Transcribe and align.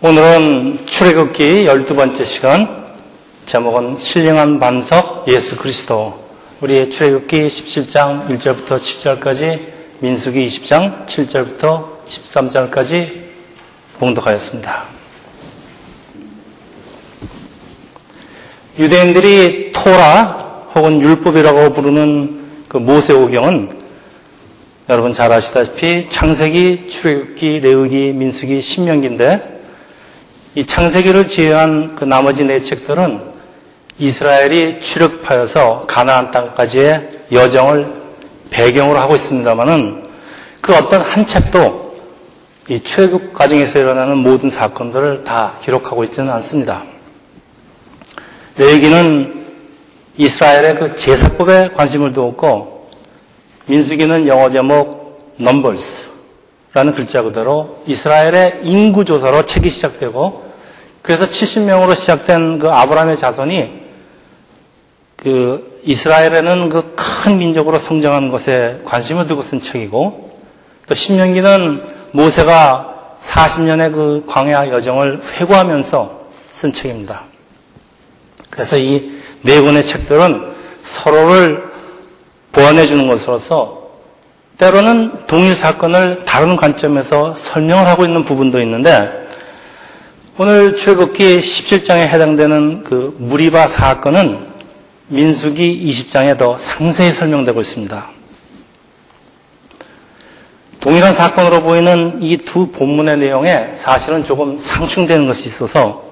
오늘은 0.00 0.86
출애굽기 0.86 1.64
12번째 1.64 2.24
시간 2.24 2.86
제목은 3.46 3.96
신령한 3.96 4.60
반석 4.60 5.24
예수 5.28 5.56
그리스도 5.56 6.24
우리의 6.60 6.90
출애굽기 6.90 7.48
17장 7.48 8.28
1절부터 8.28 8.78
7절까지 8.78 9.60
민수기 9.98 10.46
20장 10.46 11.06
7절부터 11.08 12.04
13절까지 12.06 13.10
봉독하였습니다. 13.98 14.84
유대인들이 18.78 19.72
토라 19.72 20.66
혹은 20.76 21.02
율법이라고 21.02 21.72
부르는 21.72 22.64
그 22.68 22.76
모세오경은 22.76 23.80
여러분 24.90 25.12
잘 25.12 25.32
아시다시피 25.32 26.08
창세기, 26.08 26.86
출애굽기, 26.88 27.58
레위기, 27.58 28.12
민수기, 28.12 28.62
신명기인데 28.62 29.57
이 30.54 30.64
창세기를 30.64 31.28
제외한 31.28 31.94
그 31.94 32.04
나머지 32.04 32.44
네 32.44 32.60
책들은 32.60 33.20
이스라엘이 33.98 34.80
출애굽하여서 34.80 35.86
가나안 35.86 36.30
땅까지의 36.30 37.26
여정을 37.32 37.92
배경으로 38.50 38.98
하고 38.98 39.16
있습니다만은 39.16 40.04
그 40.60 40.74
어떤 40.74 41.02
한 41.02 41.26
책도 41.26 41.96
이 42.70 42.80
출애굽 42.80 43.34
과정에서 43.34 43.78
일어나는 43.78 44.18
모든 44.18 44.50
사건들을 44.50 45.24
다 45.24 45.54
기록하고 45.62 46.04
있지는 46.04 46.30
않습니다. 46.30 46.84
레위기는 48.56 49.46
이스라엘의 50.16 50.74
그 50.78 50.96
제사법에 50.96 51.70
관심을 51.74 52.12
두었고 52.12 52.88
민수기는 53.66 54.26
영어 54.26 54.50
제목 54.50 55.34
넘버스 55.36 56.07
라는 56.78 56.94
글자 56.94 57.22
그대로 57.22 57.82
이스라엘의 57.88 58.60
인구 58.62 59.04
조사로 59.04 59.46
책이 59.46 59.68
시작되고 59.68 60.46
그래서 61.02 61.28
70명으로 61.28 61.96
시작된 61.96 62.60
그 62.60 62.68
아브라함의 62.70 63.16
자손이 63.16 63.88
그 65.16 65.80
이스라엘에는 65.84 66.68
그 66.68 66.94
큰 66.94 67.38
민족으로 67.38 67.78
성장하는 67.80 68.28
것에 68.28 68.80
관심을 68.84 69.26
두고 69.26 69.42
쓴 69.42 69.60
책이고 69.60 70.38
또 70.86 70.94
신명기는 70.94 71.82
모세가 72.12 73.16
40년의 73.24 73.92
그 73.92 74.24
광야 74.28 74.68
여정을 74.68 75.20
회고하면서 75.34 76.20
쓴 76.52 76.72
책입니다. 76.72 77.24
그래서 78.50 78.76
이 78.78 79.18
네 79.42 79.60
권의 79.60 79.82
책들은 79.84 80.54
서로를 80.84 81.64
보완해 82.52 82.86
주는 82.86 83.08
것으로서 83.08 83.77
때로는 84.58 85.26
동일 85.26 85.54
사건을 85.54 86.24
다른 86.24 86.56
관점에서 86.56 87.32
설명을 87.34 87.86
하고 87.86 88.04
있는 88.04 88.24
부분도 88.24 88.60
있는데 88.62 89.26
오늘 90.36 90.76
출국기 90.76 91.40
17장에 91.40 92.00
해당되는 92.08 92.82
그 92.84 93.16
무리바 93.18 93.68
사건은 93.68 94.46
민수기 95.08 95.84
20장에 95.86 96.36
더 96.36 96.58
상세히 96.58 97.12
설명되고 97.12 97.60
있습니다. 97.60 98.10
동일한 100.80 101.14
사건으로 101.14 101.62
보이는 101.62 102.22
이 102.22 102.36
두 102.38 102.70
본문의 102.70 103.18
내용에 103.18 103.74
사실은 103.76 104.24
조금 104.24 104.58
상충되는 104.58 105.26
것이 105.26 105.46
있어서 105.46 106.04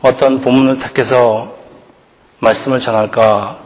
어떤 0.00 0.40
본문을 0.40 0.78
택해서 0.78 1.54
말씀을 2.40 2.78
전할까 2.80 3.58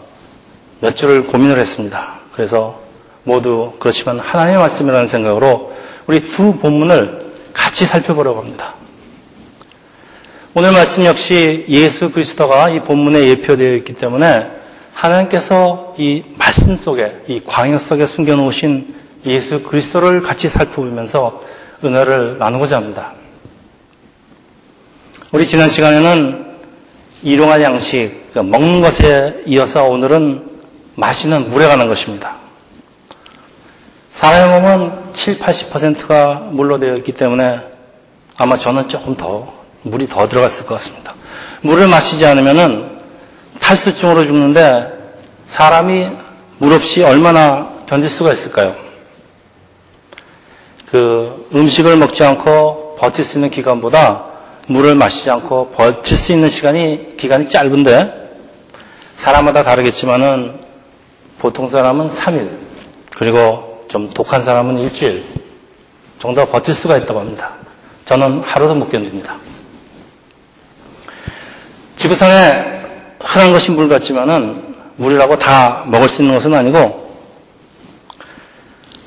몇 0.80 0.96
줄을 0.96 1.26
고민을 1.26 1.58
했습니다. 1.58 2.20
그래서 2.34 2.87
모두 3.24 3.72
그렇지만 3.78 4.18
하나님의 4.18 4.58
말씀이라는 4.58 5.06
생각으로 5.06 5.72
우리 6.06 6.20
두 6.20 6.56
본문을 6.56 7.18
같이 7.52 7.86
살펴보려고 7.86 8.40
합니다. 8.40 8.74
오늘 10.54 10.72
말씀 10.72 11.04
역시 11.04 11.66
예수 11.68 12.10
그리스도가 12.10 12.70
이 12.70 12.80
본문에 12.80 13.28
예표되어 13.28 13.74
있기 13.76 13.94
때문에 13.94 14.50
하나님께서 14.92 15.94
이 15.98 16.24
말씀 16.36 16.76
속에 16.76 17.24
이 17.28 17.40
광야 17.46 17.78
속에 17.78 18.06
숨겨놓으신 18.06 18.94
예수 19.26 19.62
그리스도를 19.62 20.22
같이 20.22 20.48
살펴보면서 20.48 21.42
은혜를 21.84 22.38
나누고자 22.38 22.76
합니다. 22.76 23.12
우리 25.30 25.46
지난 25.46 25.68
시간에는 25.68 26.46
일용할 27.22 27.62
양식, 27.62 28.30
그러니까 28.30 28.58
먹는 28.58 28.80
것에 28.80 29.42
이어서 29.46 29.84
오늘은 29.84 30.48
마시는 30.94 31.50
물에 31.50 31.66
관한 31.66 31.86
것입니다. 31.88 32.36
사람의 34.18 34.60
몸은 34.60 35.12
7, 35.12 35.38
80%가 35.38 36.48
물로 36.50 36.80
되어 36.80 36.96
있기 36.96 37.12
때문에 37.12 37.60
아마 38.36 38.56
저는 38.56 38.88
조금 38.88 39.14
더 39.14 39.54
물이 39.82 40.08
더 40.08 40.28
들어갔을 40.28 40.66
것 40.66 40.74
같습니다. 40.74 41.14
물을 41.60 41.86
마시지 41.86 42.26
않으면 42.26 42.98
탈수증으로 43.60 44.24
죽는데 44.24 44.92
사람이 45.46 46.10
물 46.58 46.72
없이 46.72 47.04
얼마나 47.04 47.68
견딜 47.86 48.10
수가 48.10 48.32
있을까요? 48.32 48.74
그 50.86 51.48
음식을 51.54 51.96
먹지 51.96 52.24
않고 52.24 52.96
버틸 52.98 53.24
수 53.24 53.38
있는 53.38 53.50
기간보다 53.50 54.24
물을 54.66 54.96
마시지 54.96 55.30
않고 55.30 55.70
버틸 55.70 56.16
수 56.16 56.32
있는 56.32 56.50
시간이 56.50 57.16
기간이 57.16 57.48
짧은데 57.48 58.32
사람마다 59.14 59.62
다르겠지만은 59.62 60.58
보통 61.38 61.68
사람은 61.68 62.10
3일 62.10 62.50
그리고 63.14 63.67
좀 63.88 64.10
독한 64.10 64.42
사람은 64.42 64.78
일주일 64.78 65.24
정도 66.18 66.44
버틸 66.46 66.74
수가 66.74 66.96
있다고 66.98 67.20
합니다. 67.20 67.52
저는 68.04 68.40
하루도 68.40 68.74
못 68.74 68.90
견딥니다. 68.90 69.36
지구상에 71.96 72.64
흔한 73.20 73.52
것이 73.52 73.70
물 73.72 73.88
같지만은 73.88 74.74
물이라고 74.96 75.38
다 75.38 75.84
먹을 75.86 76.08
수 76.08 76.22
있는 76.22 76.34
것은 76.34 76.54
아니고 76.54 77.08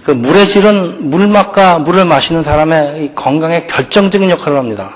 그 0.04 0.12
물의 0.12 0.48
질은 0.48 1.10
물 1.10 1.28
맛과 1.28 1.80
물을 1.80 2.06
마시는 2.06 2.44
사람의 2.44 3.14
건강에 3.16 3.68
결정적인 3.68 4.30
역할을 4.30 4.58
합니다. 4.58 4.96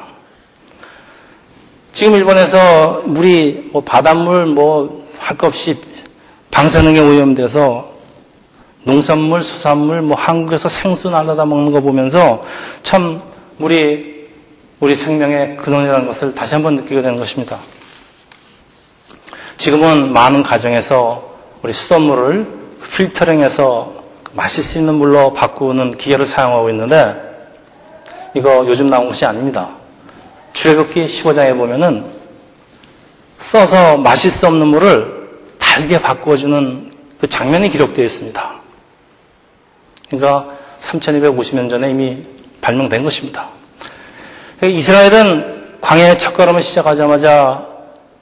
지금 1.93 2.15
일본에서 2.15 3.03
물이 3.05 3.69
뭐 3.71 3.83
바닷물 3.83 4.45
뭐 4.47 5.05
할 5.25 5.37
것 5.37 5.47
없이 5.47 5.81
방사능에 6.51 6.99
오염돼서 6.99 7.94
농산물, 8.85 9.43
수산물, 9.43 10.03
뭐 10.03 10.15
한국에서 10.15 10.69
생수 10.69 11.09
날라다 11.09 11.45
먹는 11.45 11.71
거 11.71 11.81
보면서 11.81 12.45
참 12.83 13.21
우리 13.57 14.29
우리 14.79 14.95
생명의 14.95 15.57
근원이라는 15.57 16.05
것을 16.05 16.35
다시 16.35 16.53
한번 16.53 16.75
느끼게 16.75 17.01
되는 17.01 17.17
것입니다. 17.17 17.57
지금은 19.57 20.13
많은 20.13 20.43
가정에서 20.43 21.35
우리 21.63 21.73
수돗물을 21.73 22.47
필터링해서 22.93 23.93
마실 24.33 24.63
수 24.63 24.77
있는 24.77 24.95
물로 24.95 25.33
바꾸는 25.33 25.97
기계를 25.97 26.27
사용하고 26.27 26.69
있는데 26.69 27.15
이거 28.35 28.65
요즘 28.67 28.87
나온 28.87 29.07
것이 29.07 29.25
아닙니다. 29.25 29.69
출애굽기 30.53 31.05
15장에 31.05 31.57
보면은 31.57 32.05
써서 33.37 33.97
마실 33.97 34.29
수 34.29 34.45
없는 34.45 34.67
물을 34.67 35.29
달게 35.57 35.99
바꾸어주는 35.99 36.91
그 37.19 37.27
장면이 37.27 37.69
기록되어 37.71 38.05
있습니다. 38.05 38.64
그러니까 40.09 40.57
3250년 40.81 41.69
전에 41.69 41.89
이미 41.89 42.23
발명된 42.61 43.03
것입니다. 43.03 43.49
이스라엘은 44.63 45.79
광야의 45.81 46.17
첫 46.17 46.33
걸음을 46.33 46.63
시작하자마자 46.63 47.67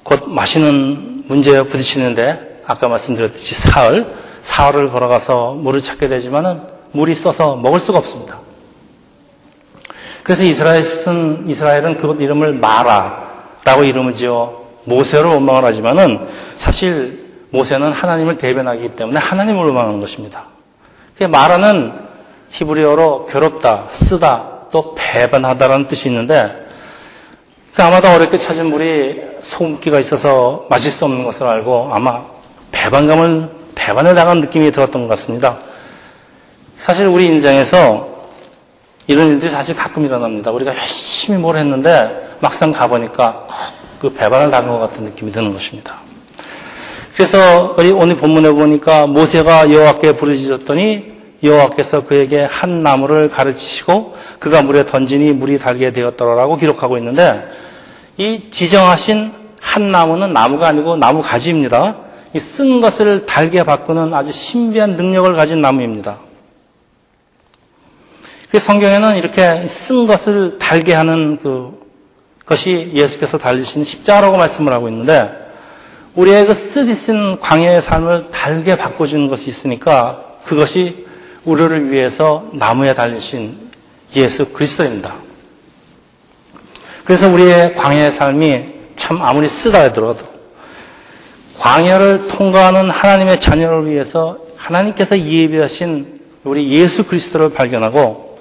곧 0.03 0.27
마시는 0.27 1.23
문제에 1.27 1.63
부딪히는데 1.63 2.61
아까 2.65 2.87
말씀드렸듯이 2.87 3.55
사흘, 3.55 4.05
사흘을 4.41 4.89
걸어가서 4.89 5.53
물을 5.53 5.81
찾게 5.81 6.07
되지만은 6.07 6.61
물이 6.91 7.15
써서 7.15 7.55
먹을 7.55 7.79
수가 7.79 7.99
없습니다. 7.99 8.39
그래서 10.23 10.43
이스라엘은, 10.43 11.45
이스라엘은 11.49 11.97
그것 11.97 12.19
이름을 12.19 12.53
마라라고 12.53 13.83
이름을 13.85 14.13
지어 14.13 14.63
모세로 14.85 15.29
원망을 15.29 15.63
하지만은 15.65 16.27
사실 16.55 17.31
모세는 17.49 17.91
하나님을 17.91 18.37
대변하기 18.37 18.95
때문에 18.95 19.19
하나님을 19.19 19.65
원망하는 19.65 19.99
것입니다. 19.99 20.52
마라는 21.21 21.93
히브리어로 22.49 23.27
괴롭다, 23.27 23.85
쓰다, 23.89 24.67
또 24.71 24.95
배반하다라는 24.95 25.87
뜻이 25.87 26.09
있는데 26.09 26.63
그 27.73 27.83
아마도 27.83 28.09
어렵게 28.09 28.37
찾은 28.37 28.67
물이 28.67 29.21
소금기가 29.41 29.99
있어서 29.99 30.65
마실 30.69 30.91
수 30.91 31.05
없는 31.05 31.23
것을 31.23 31.47
알고 31.47 31.89
아마 31.91 32.23
배반감을 32.71 33.49
배반에 33.75 34.13
당한 34.13 34.39
느낌이 34.41 34.71
들었던 34.71 35.03
것 35.03 35.07
같습니다. 35.09 35.59
사실 36.77 37.07
우리 37.07 37.25
인생에서 37.25 38.13
이런 39.07 39.29
일들이 39.29 39.51
사실 39.51 39.75
가끔 39.75 40.05
일어납니다. 40.05 40.51
우리가 40.51 40.75
열심히 40.77 41.37
뭘 41.39 41.57
했는데 41.57 42.35
막상 42.39 42.71
가보니까 42.71 43.47
그 43.99 44.13
배반을 44.13 44.51
당한 44.51 44.69
것 44.69 44.79
같은 44.79 45.03
느낌이 45.05 45.31
드는 45.31 45.53
것입니다. 45.53 46.01
그래서 47.15 47.75
우리 47.77 47.91
오늘 47.91 48.17
본문에 48.17 48.51
보니까 48.51 49.07
모세가 49.07 49.71
여호와께 49.71 50.15
부르짖었더니 50.15 51.13
여호와께서 51.43 52.05
그에게 52.05 52.43
한 52.43 52.79
나무를 52.79 53.29
가르치시고 53.29 54.15
그가 54.39 54.61
물에 54.61 54.85
던지니 54.85 55.33
물이 55.33 55.59
달게 55.59 55.91
되었더라라고 55.91 56.57
기록하고 56.57 56.97
있는데 56.97 57.43
이 58.17 58.49
지정하신 58.49 59.31
한 59.61 59.91
나무는 59.91 60.33
나무가 60.33 60.67
아니고 60.67 60.97
나무 60.97 61.21
가지입니다. 61.21 61.97
이 62.35 62.39
쓴 62.39 62.81
것을 62.81 63.27
달게 63.27 63.63
바꾸는 63.63 64.11
아주 64.13 64.31
신비한 64.31 64.93
능력을 64.93 65.35
가진 65.35 65.61
나무입니다. 65.61 66.17
그 68.49 68.57
성경에는 68.57 69.17
이렇게 69.17 69.67
쓴 69.67 70.07
것을 70.07 70.57
달게 70.57 70.93
하는 70.93 71.37
그 71.41 71.79
것이 72.45 72.91
예수께서 72.93 73.37
달리신 73.37 73.83
십자가라고 73.83 74.37
말씀을 74.37 74.73
하고 74.73 74.89
있는데 74.89 75.42
우리의 76.15 76.45
그 76.45 76.53
쓰디쓴 76.53 77.39
광야의 77.39 77.81
삶을 77.81 78.29
달게 78.31 78.77
바꿔주는 78.77 79.27
것이 79.27 79.49
있으니까 79.49 80.23
그것이 80.45 81.07
우리를 81.43 81.91
위해서 81.91 82.49
나무에 82.53 82.93
달리신 82.93 83.71
예수 84.15 84.45
그리스도입니다. 84.45 85.15
그래서 87.03 87.27
우리의 87.27 87.75
광야의 87.75 88.11
삶이 88.11 88.65
참 88.95 89.21
아무리 89.21 89.49
쓰다 89.49 89.83
하더라도 89.85 90.25
광야를 91.59 92.27
통과하는 92.27 92.89
하나님의 92.89 93.39
자녀를 93.39 93.89
위해서 93.89 94.37
하나님께서 94.55 95.19
예비하신 95.19 96.19
우리 96.43 96.71
예수 96.71 97.05
그리스도를 97.05 97.53
발견하고 97.53 98.37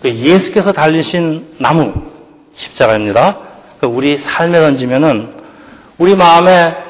그 0.00 0.14
예수께서 0.14 0.72
달리신 0.72 1.56
나무 1.58 1.92
십자가입니다. 2.54 3.38
그 3.80 3.86
우리 3.86 4.16
삶에 4.16 4.58
던지면은 4.60 5.34
우리 5.98 6.14
마음에 6.14 6.89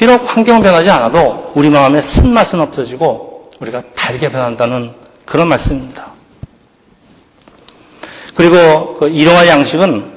비록 0.00 0.34
환경 0.34 0.62
변하지 0.62 0.88
않아도 0.88 1.52
우리 1.54 1.68
마음에 1.68 2.00
쓴맛은 2.00 2.58
없어지고 2.58 3.50
우리가 3.60 3.82
달게 3.94 4.30
변한다는 4.30 4.92
그런 5.26 5.46
말씀입니다. 5.50 6.12
그리고 8.34 8.96
그 8.96 9.08
일용할 9.08 9.46
양식은 9.46 10.10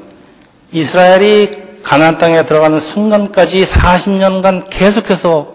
이스라엘이 0.71 1.81
가나안 1.83 2.18
땅에 2.18 2.45
들어가는 2.45 2.80
순간까지 2.80 3.65
40년간 3.65 4.69
계속해서 4.69 5.53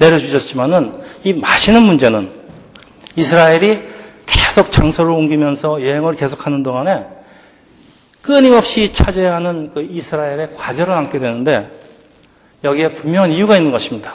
내려주셨지만은 0.00 1.00
이 1.22 1.32
마시는 1.34 1.80
문제는 1.80 2.32
이스라엘이 3.14 3.82
계속 4.26 4.72
장소를 4.72 5.12
옮기면서 5.12 5.80
여행을 5.80 6.16
계속하는 6.16 6.64
동안에 6.64 7.04
끊임없이 8.20 8.92
차지해야 8.92 9.36
하는 9.36 9.70
그 9.72 9.86
이스라엘의 9.88 10.56
과제를 10.56 10.92
안게 10.92 11.20
되는데 11.20 11.77
여기에 12.64 12.92
분명한 12.92 13.32
이유가 13.32 13.56
있는 13.56 13.70
것입니다. 13.70 14.14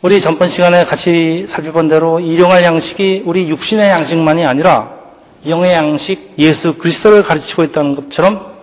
우리 0.00 0.20
전번 0.20 0.48
시간에 0.48 0.84
같이 0.84 1.46
살펴본 1.48 1.88
대로 1.88 2.20
일용할 2.20 2.62
양식이 2.62 3.22
우리 3.24 3.48
육신의 3.48 3.88
양식만이 3.88 4.44
아니라 4.44 4.92
영의 5.46 5.72
양식 5.72 6.34
예수 6.38 6.76
그리스도를 6.76 7.22
가르치고 7.22 7.64
있다는 7.64 7.94
것처럼 7.94 8.54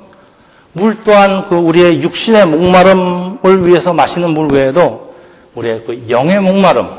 물 0.73 1.03
또한 1.03 1.49
그 1.49 1.55
우리의 1.55 2.01
육신의 2.01 2.47
목마름을 2.47 3.67
위해서 3.67 3.93
마시는 3.93 4.31
물 4.31 4.51
외에도 4.51 5.15
우리의 5.55 5.83
그 5.85 6.05
영의 6.09 6.39
목마름을 6.39 6.89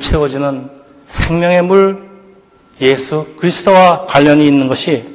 채워주는 0.00 0.70
생명의 1.06 1.62
물 1.62 2.08
예수 2.80 3.26
그리스도와 3.36 4.06
관련이 4.06 4.44
있는 4.44 4.68
것이 4.68 5.13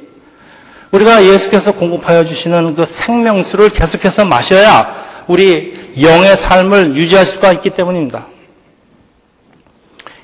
우리가 0.91 1.23
예수께서 1.23 1.73
공급하여 1.73 2.23
주시는 2.23 2.75
그 2.75 2.85
생명수를 2.85 3.69
계속해서 3.69 4.25
마셔야 4.25 5.23
우리 5.27 5.93
영의 6.01 6.35
삶을 6.35 6.95
유지할 6.95 7.25
수가 7.25 7.53
있기 7.53 7.69
때문입니다. 7.71 8.27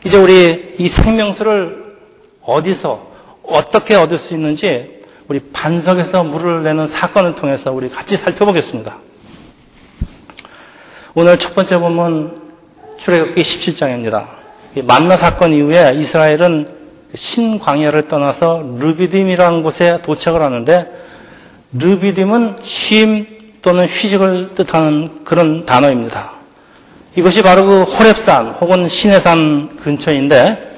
이제 0.04 0.18
우리 0.18 0.76
이 0.78 0.88
생명수를 0.88 1.98
어디서 2.42 3.12
어떻게 3.44 3.96
얻을 3.96 4.18
수 4.18 4.34
있는지 4.34 4.96
우리 5.28 5.40
반석에서 5.52 6.24
물을 6.24 6.64
내는 6.64 6.88
사건을 6.88 7.36
통해서 7.36 7.72
우리 7.72 7.90
같이 7.90 8.18
살펴보겠습니다. 8.18 8.98
오늘 11.14 11.40
첫 11.40 11.56
번째 11.56 11.80
본문 11.80 12.42
출애굽기 12.98 13.42
17장입니다. 13.42 14.28
만나 14.84 15.18
사건 15.18 15.54
이후에 15.54 15.94
이스라엘은 15.96 16.85
신광야를 17.13 18.07
떠나서 18.07 18.78
르비딤이라는 18.80 19.63
곳에 19.63 20.02
도착을 20.02 20.42
하는데 20.42 20.88
르비딤은 21.74 22.57
쉼 22.63 23.36
또는 23.62 23.88
휴식을 23.88 24.56
뜻하는 24.56 25.24
그런 25.24 25.66
단어입니다. 25.66 26.34
이것이 27.16 27.42
바로 27.42 27.66
그 27.66 27.86
호랩산 27.86 28.62
혹은 28.62 28.88
시내산 28.88 29.78
근처인데 29.78 30.75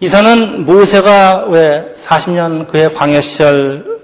이 0.00 0.08
산은 0.08 0.66
모세가 0.66 1.46
왜 1.48 1.94
40년 2.04 2.66
그의 2.68 2.92
광야 2.94 3.20
시절 3.20 4.00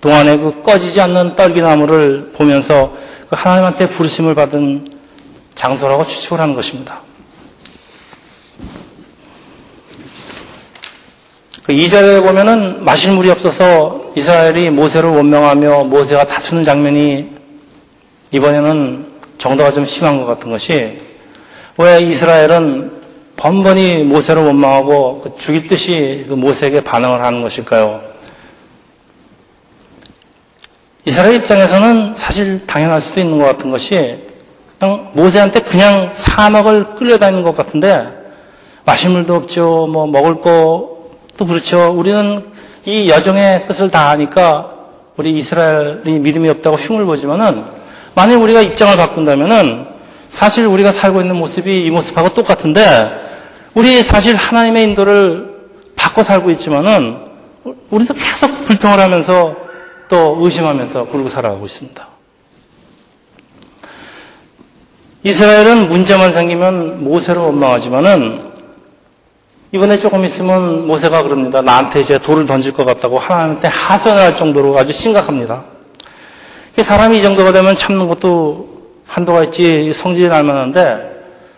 동안에 0.00 0.36
그 0.36 0.62
꺼지지 0.62 1.00
않는 1.00 1.34
떨기나무를 1.34 2.32
보면서 2.36 2.94
그 3.28 3.36
하나님한테 3.36 3.88
부르심을 3.90 4.34
받은 4.34 4.86
장소라고 5.54 6.06
추측을 6.06 6.40
하는 6.40 6.54
것입니다. 6.54 7.03
그 11.64 11.72
2절에 11.72 12.22
보면은 12.22 12.84
마실 12.84 13.10
물이 13.12 13.30
없어서 13.30 14.12
이스라엘이 14.14 14.68
모세를 14.68 15.08
원명하며 15.08 15.84
모세가 15.84 16.26
다투는 16.26 16.62
장면이 16.62 17.30
이번에는 18.32 19.06
정도가 19.38 19.72
좀 19.72 19.86
심한 19.86 20.18
것 20.18 20.26
같은 20.26 20.50
것이 20.50 20.98
왜 21.78 22.02
이스라엘은 22.02 23.00
번번이 23.36 24.02
모세를 24.04 24.44
원망하고 24.44 25.22
그 25.22 25.36
죽일 25.38 25.66
듯이 25.66 26.26
그 26.28 26.34
모세에게 26.34 26.84
반응을 26.84 27.24
하는 27.24 27.40
것일까요? 27.40 28.02
이스라엘 31.06 31.36
입장에서는 31.36 32.14
사실 32.14 32.66
당연할 32.66 33.00
수도 33.00 33.20
있는 33.20 33.38
것 33.38 33.46
같은 33.46 33.70
것이 33.70 34.18
그냥 34.78 35.12
모세한테 35.14 35.60
그냥 35.60 36.10
사막을 36.12 36.96
끌려다니는 36.96 37.42
것 37.42 37.56
같은데 37.56 38.06
마실 38.84 39.08
물도 39.08 39.34
없죠. 39.34 39.88
뭐 39.90 40.06
먹을 40.06 40.42
것 40.42 40.93
도 41.36 41.46
그렇죠. 41.46 41.92
우리는 41.92 42.44
이 42.84 43.08
여정의 43.10 43.66
끝을 43.66 43.90
다 43.90 44.10
아니까 44.10 44.70
우리 45.16 45.32
이스라엘이 45.32 46.18
믿음이 46.20 46.48
없다고 46.48 46.76
흉을 46.76 47.04
보지만은 47.04 47.64
만약 48.14 48.40
우리가 48.40 48.60
입장을 48.60 48.96
바꾼다면은 48.96 49.86
사실 50.28 50.66
우리가 50.66 50.92
살고 50.92 51.20
있는 51.20 51.36
모습이 51.36 51.84
이 51.84 51.90
모습하고 51.90 52.34
똑같은데 52.34 53.10
우리 53.74 54.02
사실 54.02 54.36
하나님의 54.36 54.84
인도를 54.84 55.54
받고 55.96 56.22
살고 56.22 56.50
있지만은 56.52 57.18
우리도 57.90 58.14
계속 58.14 58.64
불평을 58.66 59.00
하면서 59.00 59.56
또 60.08 60.36
의심하면서 60.40 61.06
그러고 61.06 61.28
살아가고 61.28 61.64
있습니다. 61.66 62.08
이스라엘은 65.24 65.88
문제만 65.88 66.34
생기면 66.34 67.02
모세를 67.02 67.40
원망하지만은 67.40 68.53
이번에 69.74 69.98
조금 69.98 70.24
있으면 70.24 70.86
모세가 70.86 71.24
그럽니다. 71.24 71.60
나한테 71.60 71.98
이제 71.98 72.16
돌을 72.16 72.46
던질 72.46 72.72
것 72.72 72.84
같다고 72.84 73.18
하나님한테 73.18 73.66
하소연할 73.66 74.36
정도로 74.36 74.78
아주 74.78 74.92
심각합니다. 74.92 75.64
사람이 76.80 77.18
이 77.18 77.22
정도가 77.24 77.50
되면 77.50 77.74
참는 77.74 78.06
것도 78.06 78.68
한도가 79.04 79.44
있지 79.44 79.92
성질이 79.92 80.28
날 80.28 80.44
만한데 80.44 81.10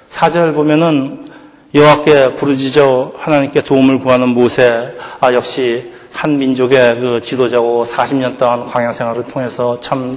사절 0.09 0.55
보면은 0.55 1.31
여호와께 1.75 2.37
부르짖어 2.37 3.13
하나님께 3.19 3.61
도움을 3.65 4.01
구하는 4.01 4.29
모세, 4.31 4.95
아 5.21 5.35
역시 5.35 5.93
한 6.11 6.39
민족의 6.39 6.99
그 6.99 7.21
지도자고 7.23 7.85
40년 7.85 8.39
동안 8.39 8.65
광야 8.65 8.93
생활을 8.93 9.25
통해서 9.25 9.79
참 9.81 10.17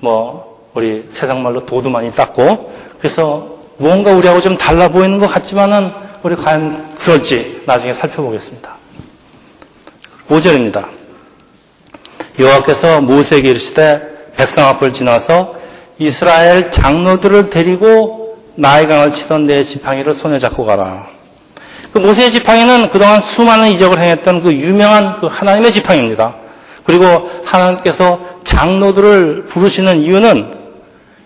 뭐 0.00 0.70
우리 0.74 1.06
세상 1.10 1.42
말로 1.42 1.64
도도 1.66 1.90
많이 1.90 2.10
땄고 2.12 2.72
그래서 2.98 3.58
무언가 3.76 4.12
우리하고 4.12 4.40
좀 4.40 4.56
달라 4.56 4.88
보이는 4.88 5.18
것 5.18 5.26
같지만은 5.28 5.92
우리 6.22 6.36
과연 6.36 6.96
그럴지 6.96 7.62
나중에 7.64 7.94
살펴보겠습니다. 7.94 8.76
5절입니다. 10.28 10.86
여호와께서 12.38 13.00
모세에게 13.00 13.50
이르시되 13.50 14.32
백성 14.36 14.66
앞을 14.68 14.92
지나서 14.92 15.56
이스라엘 15.98 16.70
장로들을 16.70 17.50
데리고 17.50 18.38
나의 18.54 18.86
강을 18.86 19.12
치던 19.12 19.46
내 19.46 19.64
지팡이를 19.64 20.14
손에 20.14 20.38
잡고 20.38 20.66
가라. 20.66 21.06
그 21.92 21.98
모세의 21.98 22.30
지팡이는 22.30 22.90
그동안 22.90 23.20
수많은 23.22 23.70
이적을 23.70 23.98
행했던 23.98 24.42
그 24.42 24.52
유명한 24.52 25.20
그 25.20 25.26
하나님의 25.26 25.72
지팡이입니다. 25.72 26.34
그리고 26.84 27.30
하나님께서 27.44 28.20
장로들을 28.44 29.44
부르시는 29.44 30.02
이유는 30.02 30.58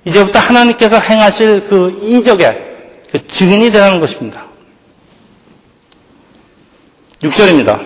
이제부터 0.04 0.38
하나님께서 0.38 0.98
행하실 0.98 1.66
그 1.68 1.98
이적의 2.02 2.58
그 3.10 3.26
증인이 3.26 3.70
되는 3.70 4.00
것입니다. 4.00 4.53
6절입니다. 7.25 7.81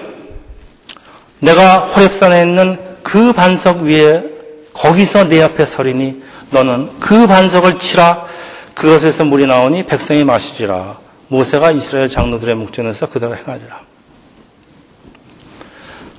내가 1.41 1.93
호랩산에 1.95 2.43
있는 2.43 2.79
그 3.03 3.33
반석 3.33 3.83
위에 3.83 4.25
거기서 4.73 5.25
내 5.29 5.43
앞에 5.43 5.65
서리니 5.65 6.23
너는 6.51 6.99
그 7.01 7.27
반석을 7.27 7.79
치라 7.79 8.27
그것에서 8.75 9.25
물이 9.25 9.47
나오니 9.47 9.87
백성이 9.87 10.25
마시지라. 10.25 10.99
모세가 11.29 11.73
이스라엘 11.73 12.07
장로들의 12.09 12.55
목전에서 12.57 13.07
그대로 13.07 13.37
행하리라. 13.37 13.81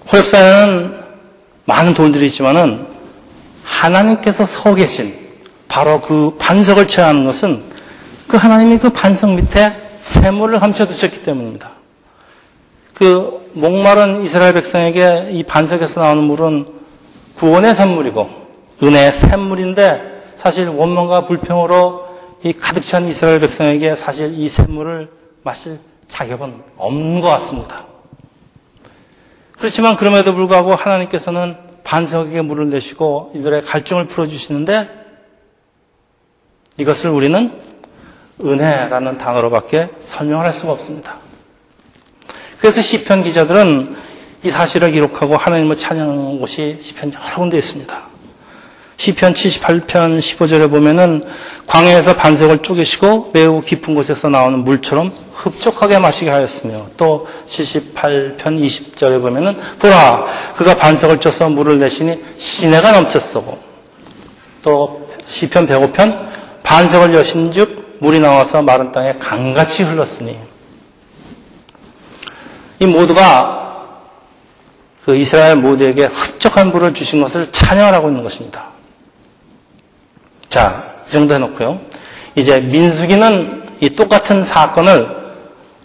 호랩산에는 0.07 1.03
많은 1.65 1.93
돌들이 1.93 2.27
있지만은 2.27 2.87
하나님께서 3.63 4.45
서 4.45 4.73
계신 4.75 5.15
바로 5.67 6.01
그 6.01 6.35
반석을 6.39 6.87
취하는 6.87 7.25
것은 7.25 7.63
그 8.27 8.37
하나님이 8.37 8.79
그 8.79 8.89
반석 8.89 9.31
밑에 9.33 9.71
샘물을 9.99 10.59
감춰 10.59 10.85
두셨기 10.85 11.23
때문입니다. 11.23 11.78
그 12.99 13.49
목마른 13.53 14.23
이스라엘 14.23 14.53
백성에게 14.53 15.29
이 15.31 15.43
반석에서 15.43 16.01
나오는 16.01 16.21
물은 16.21 16.65
구원의 17.37 17.73
산물이고 17.73 18.29
은혜의 18.83 19.13
샘물인데 19.13 20.33
사실 20.35 20.67
원망과 20.67 21.25
불평으로 21.25 22.09
이 22.43 22.51
가득 22.51 22.81
찬 22.81 23.07
이스라엘 23.07 23.39
백성에게 23.39 23.95
사실 23.95 24.37
이 24.37 24.49
샘물을 24.49 25.09
마실 25.43 25.79
자격은 26.09 26.61
없는 26.75 27.21
것 27.21 27.29
같습니다. 27.29 27.85
그렇지만 29.57 29.95
그럼에도 29.95 30.33
불구하고 30.35 30.75
하나님께서는 30.75 31.55
반석에게 31.85 32.41
물을 32.41 32.69
내시고 32.69 33.31
이들의 33.33 33.61
갈증을 33.61 34.07
풀어주시는데 34.07 34.89
이것을 36.75 37.11
우리는 37.11 37.53
은혜라는 38.43 39.17
단어로밖에 39.17 39.87
설명을 40.03 40.43
할 40.43 40.51
수가 40.51 40.73
없습니다. 40.73 41.28
그래서 42.59 42.81
시편 42.81 43.23
기자들은 43.23 43.95
이 44.43 44.49
사실을 44.49 44.91
기록하고 44.91 45.37
하나님을 45.37 45.75
찬양하는 45.75 46.39
곳이 46.39 46.77
시편 46.81 47.13
여러 47.13 47.35
군데 47.37 47.57
있습니다. 47.57 48.09
시편 48.97 49.33
78편 49.33 50.19
15절에 50.19 50.69
보면은 50.69 51.23
광야에서 51.67 52.17
반석을 52.17 52.59
쪼개시고 52.59 53.31
매우 53.33 53.61
깊은 53.61 53.95
곳에서 53.95 54.27
나오는 54.27 54.59
물처럼 54.59 55.11
흡족하게 55.35 55.99
마시게 55.99 56.29
하였으며 56.29 56.87
또 56.97 57.27
78편 57.47 58.37
20절에 58.37 59.21
보면은 59.21 59.57
보라 59.79 60.53
그가 60.57 60.75
반석을 60.75 61.19
쪄서 61.19 61.49
물을 61.49 61.79
내시니 61.79 62.19
시내가 62.35 62.91
넘쳤어. 62.91 63.41
또 64.61 65.09
시편 65.29 65.65
105편 65.67 66.27
반석을 66.63 67.13
여신즉 67.13 67.99
물이 67.99 68.19
나와서 68.19 68.61
마른 68.61 68.91
땅에 68.91 69.13
강같이 69.17 69.83
흘렀으니 69.83 70.48
이 72.79 72.85
모두가 72.85 73.87
그 75.03 75.15
이스라엘 75.15 75.55
모두에게 75.57 76.05
흡족한 76.05 76.69
물을 76.69 76.93
주신 76.93 77.21
것을 77.21 77.51
찬양을 77.51 77.93
하고 77.93 78.09
있는 78.09 78.23
것입니다. 78.23 78.69
자, 80.49 80.93
이 81.07 81.11
정도 81.11 81.33
해놓고요. 81.33 81.79
이제 82.35 82.59
민수기는 82.59 83.77
이 83.81 83.89
똑같은 83.91 84.43
사건을 84.43 85.19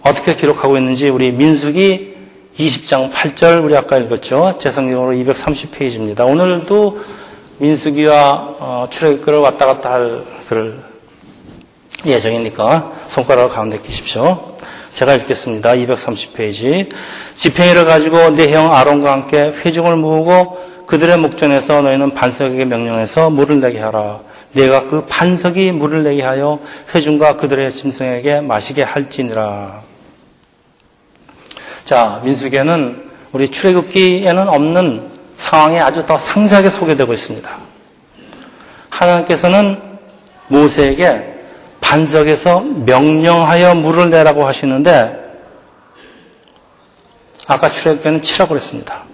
어떻게 0.03 0.37
기록하고 0.37 0.77
있는지 0.77 1.09
우리 1.09 1.33
민수기 1.33 2.15
20장 2.59 3.13
8절 3.13 3.65
우리 3.65 3.77
아까 3.77 3.99
읽었죠. 3.99 4.59
제 4.61 4.71
성경으로 4.71 5.17
230페이지입니다. 5.17 6.27
오늘도 6.27 7.01
민수기와 7.59 8.57
어, 8.59 8.87
출애굽을 8.91 9.39
왔다 9.39 9.67
갔다 9.67 9.93
할 9.93 10.25
그럴 10.49 10.83
예정이니까 12.05 12.93
손가락을 13.09 13.51
가운데 13.51 13.81
끼십시오. 13.81 14.54
제가 14.95 15.15
읽겠습니다. 15.15 15.73
230페이지. 15.73 16.89
지팽이를 17.35 17.85
가지고 17.85 18.31
내 18.31 18.53
형 18.53 18.73
아론과 18.73 19.11
함께 19.11 19.43
회중을 19.43 19.97
모으고 19.97 20.85
그들의 20.87 21.19
목전에서 21.19 21.83
너희는 21.83 22.15
반석에게 22.15 22.65
명령해서 22.65 23.31
물을 23.31 23.61
내게 23.61 23.81
하라. 23.81 24.21
내가 24.53 24.87
그 24.87 25.05
반석이 25.07 25.73
물을 25.73 26.05
내게 26.05 26.23
하여 26.23 26.61
회중과 26.95 27.37
그들의 27.39 27.73
짐승에게 27.73 28.41
마시게 28.41 28.83
할지니라. 28.83 29.83
자, 31.85 32.21
민수기에는 32.23 33.11
우리 33.33 33.51
출애굽기에는 33.51 34.49
없는 34.49 35.11
상황이 35.37 35.81
아주 35.81 36.07
더 36.07 36.17
상세하게 36.17 36.69
소개되고 36.71 37.13
있습니다. 37.13 37.51
하나님께서는 38.91 39.81
모세에게 40.47 41.34
반석에서 41.85 42.61
명령하여 42.87 43.75
물을 43.75 44.09
내라고 44.09 44.47
하시는데 44.47 45.23
아까 47.47 47.71
출애굽기에는 47.71 48.23
치라고 48.23 48.51
그랬습니다. 48.51 49.05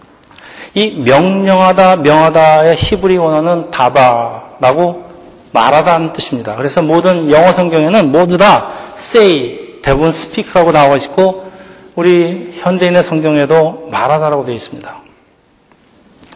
이 0.74 0.92
명령하다 0.92 1.96
명하다의 1.96 2.76
히브리 2.76 3.16
원어는 3.16 3.72
다바라고 3.72 5.10
말하다는 5.52 6.12
뜻입니다. 6.12 6.54
그래서 6.54 6.80
모든 6.80 7.28
영어 7.28 7.52
성경에는 7.52 8.12
모두 8.12 8.36
다 8.36 8.70
say, 8.94 9.80
대부분 9.82 10.10
speak라고 10.10 10.70
나와 10.70 10.96
있고 10.96 11.50
우리 11.96 12.52
현대인의 12.60 13.02
성경에도 13.02 13.88
말하다라고 13.90 14.46
되어 14.46 14.54
있습니다. 14.54 14.96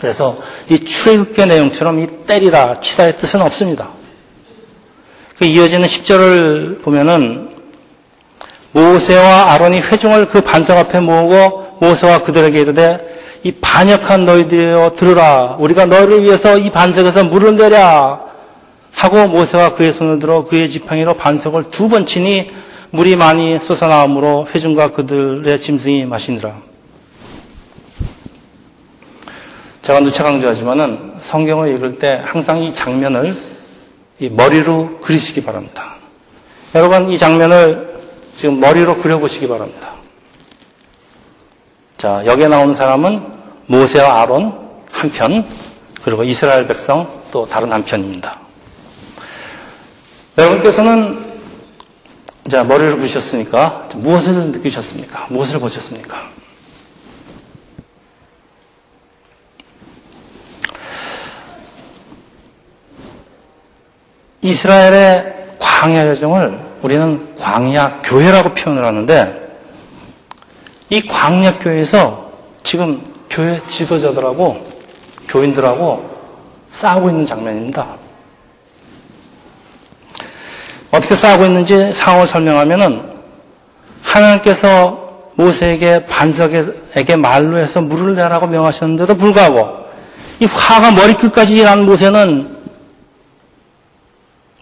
그래서 0.00 0.36
이 0.68 0.80
출애굽의 0.80 1.46
내용처럼 1.46 2.00
이 2.00 2.06
때리다, 2.26 2.80
치다의 2.80 3.14
뜻은 3.14 3.40
없습니다. 3.40 3.90
그 5.38 5.44
이어지는 5.44 5.86
10절을 5.86 6.82
보면은 6.82 7.48
모세와 8.72 9.52
아론이 9.52 9.80
회중을 9.80 10.28
그 10.28 10.40
반석 10.40 10.76
앞에 10.78 11.00
모으고 11.00 11.76
모세와 11.80 12.22
그들에게 12.22 12.60
이르되 12.60 13.14
이 13.42 13.52
반역한 13.52 14.24
너희들여 14.24 14.92
들으라 14.96 15.56
우리가 15.58 15.86
너희를 15.86 16.22
위해서 16.22 16.56
이 16.58 16.70
반석에서 16.70 17.24
물을 17.24 17.56
내랴 17.56 18.20
하고 18.92 19.28
모세와 19.28 19.74
그의 19.74 19.92
손을 19.92 20.18
들어 20.18 20.44
그의 20.44 20.68
지팡이로 20.68 21.14
반석을 21.14 21.70
두 21.70 21.88
번 21.88 22.06
치니 22.06 22.50
물이 22.90 23.16
많이 23.16 23.58
솟아나오므로 23.58 24.46
회중과 24.54 24.92
그들의 24.92 25.58
짐승이 25.58 26.04
마시니라. 26.04 26.54
제가 29.82 29.98
누차 30.00 30.22
강조하지만은 30.22 31.14
성경을 31.18 31.74
읽을 31.74 31.98
때 31.98 32.20
항상 32.24 32.62
이 32.62 32.72
장면을 32.72 33.53
이 34.18 34.28
머리로 34.28 35.00
그리시기 35.00 35.44
바랍니다. 35.44 35.96
여러분 36.74 37.10
이 37.10 37.18
장면을 37.18 38.00
지금 38.34 38.60
머리로 38.60 38.98
그려보시기 38.98 39.48
바랍니다. 39.48 39.94
자 41.96 42.22
여기에 42.26 42.48
나오는 42.48 42.74
사람은 42.74 43.26
모세와 43.66 44.22
아론 44.22 44.58
한편 44.90 45.46
그리고 46.02 46.22
이스라엘 46.22 46.66
백성 46.66 47.22
또 47.30 47.46
다른 47.46 47.72
한편입니다. 47.72 48.40
여러분께서는 50.36 51.24
자 52.50 52.62
머리를 52.62 52.96
그리셨으니까 52.96 53.88
무엇을 53.94 54.34
느끼셨습니까? 54.52 55.28
무엇을 55.30 55.58
보셨습니까? 55.60 56.33
이스라엘의 64.44 65.56
광야 65.58 66.06
여정을 66.08 66.58
우리는 66.82 67.34
광야 67.38 68.02
교회라고 68.02 68.50
표현을 68.50 68.84
하는데 68.84 69.40
이 70.90 71.06
광야 71.06 71.58
교회에서 71.60 72.30
지금 72.62 73.02
교회 73.30 73.58
지도자들하고 73.66 74.74
교인들하고 75.28 76.10
싸우고 76.72 77.08
있는 77.08 77.24
장면입니다. 77.24 77.86
어떻게 80.90 81.16
싸우고 81.16 81.46
있는지 81.46 81.92
상황을 81.92 82.26
설명하면은 82.26 83.02
하나님께서 84.02 85.30
모세에게 85.36 86.04
반석에게 86.04 87.16
말로 87.16 87.58
해서 87.58 87.80
물을 87.80 88.14
내라고 88.14 88.46
명하셨는데도 88.46 89.16
불구하고 89.16 89.84
이 90.38 90.44
화가 90.44 90.90
머리끝까지 90.90 91.56
일한 91.56 91.86
모세는 91.86 92.53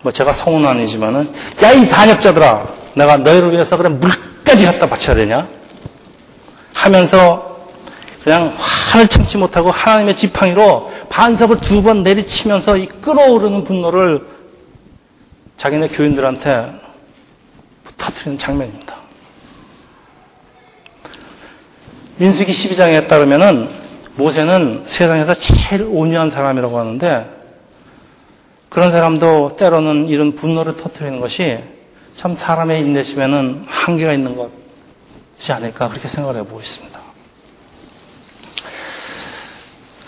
뭐 0.02 0.10
제가 0.12 0.32
성은 0.32 0.66
아니지만은 0.66 1.32
야 1.62 1.72
이 1.72 1.88
반역자들아 1.88 2.68
내가 2.94 3.16
너희를 3.18 3.52
위해서 3.52 3.76
그래 3.76 3.88
물까지 3.88 4.64
갖다 4.66 4.88
바쳐야 4.88 5.14
되냐 5.16 5.48
하면서 6.74 7.68
그냥 8.24 8.52
화를 8.56 9.08
참지 9.08 9.36
못하고 9.38 9.70
하나님의 9.70 10.14
지팡이로 10.14 10.90
반석을 11.08 11.60
두 11.60 11.82
번 11.82 12.02
내리치면서 12.02 12.76
이 12.76 12.86
끓어오르는 12.86 13.64
분노를 13.64 14.26
자기네 15.56 15.88
교인들한테 15.88 16.72
터트리는 17.98 18.38
장면입니다. 18.38 18.96
민수기 22.16 22.52
12장에 22.52 23.08
따르면은 23.08 23.68
모세는 24.16 24.82
세상에서 24.86 25.34
제일 25.34 25.82
온유한 25.82 26.30
사람이라고 26.30 26.78
하는데 26.78 27.41
그런 28.72 28.90
사람도 28.90 29.56
때로는 29.56 30.08
이런 30.08 30.34
분노를 30.34 30.78
터트리는 30.78 31.20
것이 31.20 31.58
참 32.16 32.34
사람의 32.34 32.80
인내심에는 32.80 33.66
한계가 33.68 34.14
있는 34.14 34.34
것이 34.34 35.52
아닐까 35.52 35.88
그렇게 35.88 36.08
생각을 36.08 36.40
해보고 36.40 36.60
있습니다. 36.60 37.00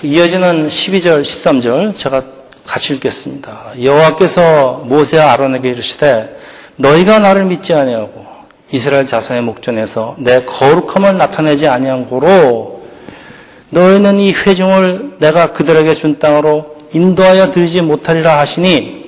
이어지는 0.03 0.69
12절, 0.69 1.23
13절 1.23 1.99
제가 1.99 2.23
같이 2.67 2.95
읽겠습니다. 2.95 3.75
여호와께서 3.85 4.85
모세와 4.87 5.33
아론에게 5.33 5.69
이르시되 5.69 6.35
너희가 6.77 7.19
나를 7.19 7.45
믿지 7.45 7.75
아니하고 7.75 8.25
이스라엘 8.73 9.07
자손의 9.07 9.43
목전에서 9.43 10.17
내 10.19 10.43
거룩함을 10.45 11.19
나타내지 11.19 11.69
아니한 11.69 12.07
고로 12.07 12.83
너희는 13.69 14.21
이 14.21 14.33
회중을 14.33 15.19
내가 15.19 15.53
그들에게 15.53 15.95
준 15.95 16.19
땅으로 16.19 16.75
인도하여 16.95 17.51
들지 17.51 17.83
못하리라 17.83 18.39
하시니 18.39 19.05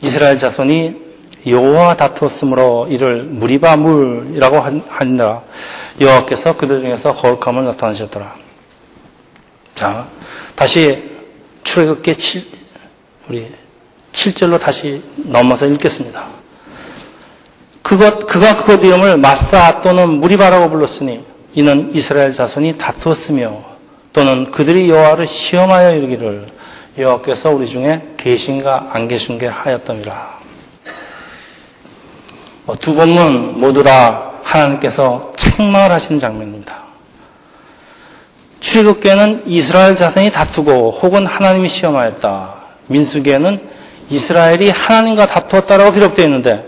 이스라엘 0.00 0.38
자손이 0.38 1.02
여호와 1.46 1.96
다투었으므로 1.96 2.86
이를 2.88 3.24
무리바 3.24 3.76
물이라고 3.76 4.60
하니라 4.88 5.42
여호와께서 6.00 6.56
그들 6.56 6.82
중에서 6.82 7.14
거룩함을 7.16 7.64
나타내셨더라. 7.64 8.36
자, 9.74 10.06
다시 10.54 11.10
출애굽기 11.64 12.16
7 12.16 12.42
우리 13.28 13.52
7절로 14.12 14.60
다시 14.60 15.02
넘어서 15.16 15.66
읽겠습니다. 15.66 16.26
그것 17.82 18.26
그가 18.26 18.56
그것 18.56 18.84
이름을 18.84 19.18
마사 19.18 19.80
또는 19.80 20.20
무리바라고 20.20 20.70
불렀으니 20.70 21.24
이는 21.54 21.90
이스라엘 21.94 22.32
자손이 22.32 22.78
다투었으며 22.78 23.71
또는 24.12 24.50
그들이 24.50 24.90
여호와를 24.90 25.26
시험하여 25.26 25.96
이르기를 25.96 26.46
여호와께서 26.98 27.50
우리 27.50 27.66
중에 27.68 28.14
계신가 28.18 28.90
안 28.92 29.08
계신가 29.08 29.50
하였더니라. 29.50 30.40
뭐두 32.64 32.94
본문 32.94 33.58
모두 33.58 33.82
다 33.82 34.32
하나님께서 34.42 35.32
책망을 35.36 35.90
하시는 35.90 36.20
장면입니다. 36.20 36.82
출애굽기에는 38.60 39.44
이스라엘 39.46 39.96
자손이 39.96 40.30
다투고 40.30 40.98
혹은 41.02 41.26
하나님이 41.26 41.68
시험하였다. 41.68 42.54
민수기에는 42.86 43.68
이스라엘이 44.10 44.70
하나님과 44.70 45.26
다투었다라고 45.26 45.92
기록되어 45.92 46.26
있는데 46.26 46.66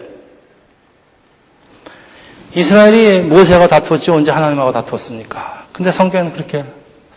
이스라엘이 2.54 3.18
모세가 3.18 3.68
다투었지 3.68 4.10
언제 4.10 4.30
하나님하고 4.30 4.72
다투었습니까? 4.72 5.66
근데 5.72 5.92
성경에는 5.92 6.32
그렇게 6.32 6.64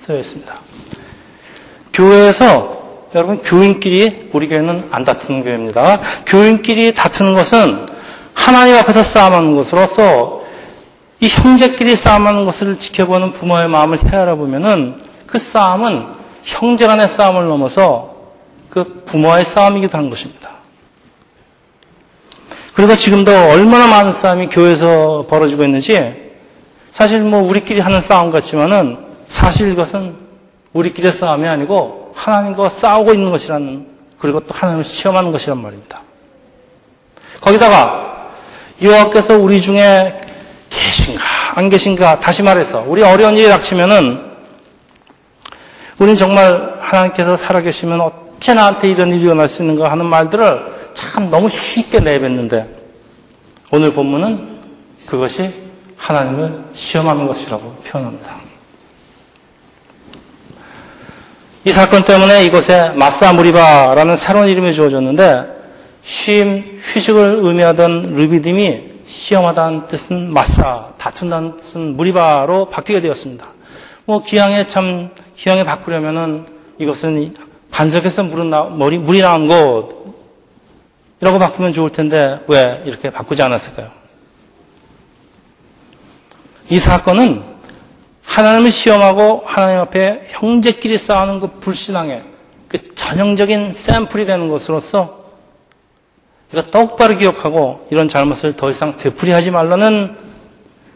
쓰여 0.07 0.19
있습니다. 0.19 0.55
교회에서 1.93 2.77
여러분 3.13 3.41
교인끼리 3.41 4.29
우리 4.31 4.47
교회는 4.47 4.87
안 4.89 5.03
다투는 5.03 5.43
교회입니다. 5.43 5.99
교인끼리 6.25 6.93
다투는 6.93 7.33
것은 7.33 7.87
하나님 8.33 8.75
앞에서 8.77 9.03
싸움하는 9.03 9.57
것으로서 9.57 10.43
이 11.19 11.27
형제끼리 11.27 11.97
싸움하는 11.97 12.45
것을 12.45 12.79
지켜보는 12.79 13.31
부모의 13.31 13.67
마음을 13.67 13.99
헤아려 14.01 14.37
보면은 14.37 14.97
그 15.25 15.37
싸움은 15.39 16.05
형제 16.43 16.87
간의 16.87 17.09
싸움을 17.09 17.47
넘어서 17.47 18.15
그 18.69 19.03
부모와의 19.05 19.43
싸움이기도 19.43 19.97
한 19.97 20.09
것입니다. 20.09 20.51
그리고 22.75 22.95
지금도 22.95 23.31
얼마나 23.31 23.87
많은 23.87 24.13
싸움이 24.13 24.47
교회에서 24.47 25.25
벌어지고 25.27 25.65
있는지 25.65 26.31
사실 26.93 27.19
뭐 27.19 27.41
우리끼리 27.41 27.81
하는 27.81 27.99
싸움 27.99 28.31
같지만은 28.31 29.06
사실 29.27 29.72
이것은 29.72 30.15
우리끼리의 30.74 31.13
싸움이 31.13 31.48
아니고 31.48 32.13
하나님과 32.15 32.69
싸우고 32.69 33.13
있는 33.13 33.29
것이라는 33.29 33.88
그리고 34.19 34.39
또 34.39 34.53
하나님을 34.53 34.84
시험하는 34.84 35.31
것이란 35.31 35.62
말입니다. 35.62 36.01
거기다가 37.39 38.31
여호와께서 38.81 39.38
우리 39.38 39.62
중에 39.62 40.22
계신가 40.69 41.24
안 41.55 41.69
계신가 41.69 42.19
다시 42.19 42.43
말해서 42.43 42.86
우리 42.88 43.03
어려운 43.03 43.36
일이 43.38 43.48
닥치면은 43.48 44.25
우리는 46.00 46.17
정말 46.17 46.77
하나님께서 46.79 47.38
살아계시면 47.38 48.01
어째 48.01 48.53
나한테 48.53 48.89
이런 48.89 49.10
일이 49.10 49.22
일어날 49.22 49.50
수 49.50 49.62
있는가 49.62 49.91
하는 49.91 50.05
말들을 50.05 50.91
참 50.93 51.29
너무 51.29 51.50
쉽게 51.50 52.00
내뱉는데 52.00 52.67
오늘 53.72 53.93
본문은 53.93 54.57
그것이 55.05 55.53
하나님을 55.96 56.65
시험하는 56.74 57.27
것이라고 57.27 57.75
표현합니다. 57.86 58.47
이 61.67 61.71
사건 61.74 62.05
때문에 62.05 62.46
이곳에 62.46 62.92
마사무리바라는 62.92 64.15
새로운 64.15 64.48
이름이 64.48 64.74
주어졌는데 64.74 65.48
쉼, 66.01 66.79
휴식을 66.94 67.39
의미하던 67.42 68.15
르비딤이 68.15 68.83
시험하다는 69.05 69.87
뜻은 69.87 70.31
마사, 70.31 70.94
다툰다는 70.98 71.57
뜻은 71.57 71.98
무리바로 71.98 72.70
바뀌게 72.70 73.01
되었습니다. 73.01 73.48
뭐 74.05 74.24
기왕에 74.24 74.68
참 74.68 75.09
기왕에 75.35 75.65
바꾸려면은 75.65 76.46
이것은 76.79 77.35
반석에서 77.70 78.24
물은 78.24 78.50
나, 78.50 78.63
머리, 78.63 78.98
물이 78.98 79.20
나온 79.20 79.50
곳 79.50 80.15
이라고 81.20 81.37
바꾸면 81.37 81.74
좋을 81.74 81.89
텐데 81.89 82.46
왜 82.48 82.81
이렇게 82.85 83.09
바꾸지 83.09 83.44
않았을까요? 83.44 83.89
이 86.70 86.79
사건은 86.79 87.56
하나님을 88.27 88.72
시험하고 88.72 89.44
하나님 89.46 89.79
앞에 89.79 90.27
형제끼리 90.29 90.98
싸우는 90.98 91.40
그 91.40 91.59
불신앙의 91.59 92.24
그 92.68 92.94
전형적인 92.94 93.72
샘플이 93.72 94.25
되는 94.25 94.50
것으로서 94.50 95.25
이거 96.51 96.63
똑바로 96.70 97.18
기억하고 97.18 97.87
이런 97.90 98.07
잘못을 98.07 98.55
더 98.55 98.70
이상 98.70 98.98
되풀이하지 98.98 99.51
말라는 99.51 100.16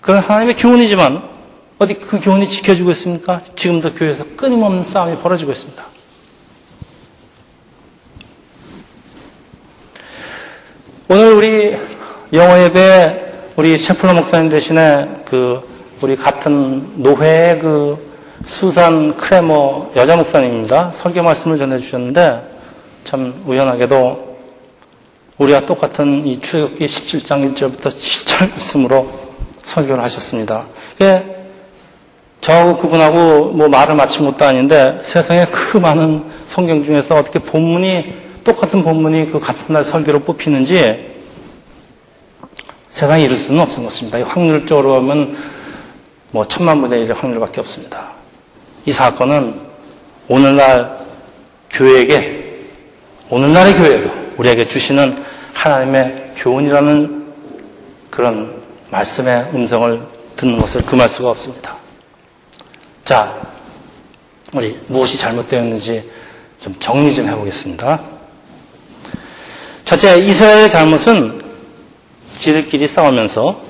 그런 0.02 0.22
하나님의 0.22 0.56
교훈이지만 0.58 1.24
어디 1.80 1.96
그 1.96 2.20
교훈이 2.20 2.48
지켜지고 2.48 2.92
있습니까? 2.92 3.42
지금도 3.56 3.94
교회에서 3.94 4.24
끊임없는 4.36 4.84
싸움이 4.84 5.18
벌어지고 5.18 5.52
있습니다. 5.52 5.84
오늘 11.10 11.34
우리 11.34 11.78
영어 12.34 12.60
예배 12.60 13.54
우리 13.56 13.78
셰플러 13.78 14.14
목사님 14.14 14.50
대신에 14.50 15.24
그 15.26 15.71
우리 16.02 16.16
같은 16.16 17.04
노회의 17.04 17.60
그 17.60 18.12
수산 18.44 19.16
크레머 19.18 19.92
여자 19.96 20.16
목사님입니다. 20.16 20.90
설교 20.96 21.22
말씀을 21.22 21.60
전해주셨는데 21.60 22.42
참 23.04 23.44
우연하게도 23.46 24.38
우리와 25.38 25.62
똑같은 25.62 26.26
이 26.26 26.40
출애굽기 26.40 26.86
17장 26.86 27.54
1절부터 27.54 27.90
7절 27.90 28.50
말씀으로 28.50 29.08
설교를 29.64 30.04
하셨습니다. 30.06 30.66
저 32.42 32.78
그분하고 32.78 33.52
뭐 33.52 33.70
말을 33.70 33.94
마친 33.94 34.26
것도 34.26 34.44
아닌데 34.44 34.98
세상에 35.04 35.46
그 35.46 35.78
많은 35.78 36.26
성경 36.48 36.84
중에서 36.84 37.16
어떻게 37.16 37.38
본문이 37.38 38.14
똑같은 38.44 38.84
본문이 38.84 39.32
그 39.32 39.40
같은 39.40 39.72
날 39.72 39.84
설교로 39.84 40.22
뽑히는지 40.22 41.12
세상에 42.90 43.24
이룰 43.24 43.38
수는 43.38 43.62
없는 43.62 43.84
것입니다. 43.84 44.20
확률적으로 44.24 44.96
하면 44.96 45.61
뭐 46.32 46.48
천만 46.48 46.82
분의 46.82 47.04
일의 47.04 47.16
확률밖에 47.16 47.62
없습니다. 47.62 48.14
이 48.86 48.92
사건은 48.92 49.60
오늘날 50.28 50.98
교회에게 51.70 52.68
오늘날의 53.30 53.76
교회도 53.76 54.12
우리에게 54.38 54.68
주시는 54.68 55.24
하나님의 55.54 56.34
교훈이라는 56.38 57.34
그런 58.10 58.62
말씀의 58.90 59.52
음성을 59.54 60.02
듣는 60.38 60.58
것을 60.58 60.82
금할 60.84 61.08
수가 61.08 61.32
없습니다. 61.32 61.78
자, 63.06 63.42
우리 64.54 64.80
무엇이 64.88 65.18
잘못되었는지 65.18 66.10
좀 66.60 66.76
정리 66.80 67.14
좀 67.14 67.28
해보겠습니다. 67.28 68.02
첫째, 69.86 70.18
이스라엘의 70.20 70.70
잘못은 70.70 71.42
지들끼리 72.38 72.88
싸우면서 72.88 73.62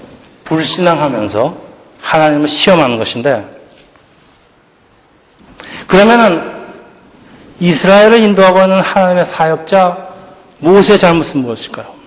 불신앙하면서 0.44 1.61
하나님을 2.12 2.48
시험하는 2.48 2.98
것인데 2.98 3.46
그러면은 5.88 6.52
이스라엘을 7.60 8.20
인도하고 8.20 8.62
있는 8.62 8.82
하나님의 8.82 9.26
사역자 9.26 10.10
모세의 10.60 10.98
잘못은 11.00 11.42
무엇일까요? 11.42 12.02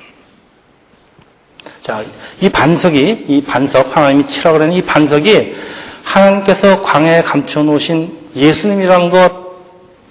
자, 1.83 2.05
이 2.41 2.49
반석이, 2.49 3.27
이 3.29 3.43
반석, 3.43 3.97
하나님이 3.97 4.27
치라고 4.27 4.59
하는 4.59 4.73
이 4.73 4.83
반석이 4.83 5.55
하나님께서 6.03 6.83
광야에 6.83 7.23
감춰놓으신 7.23 8.31
예수님이라는 8.37 9.11
것 9.11 9.45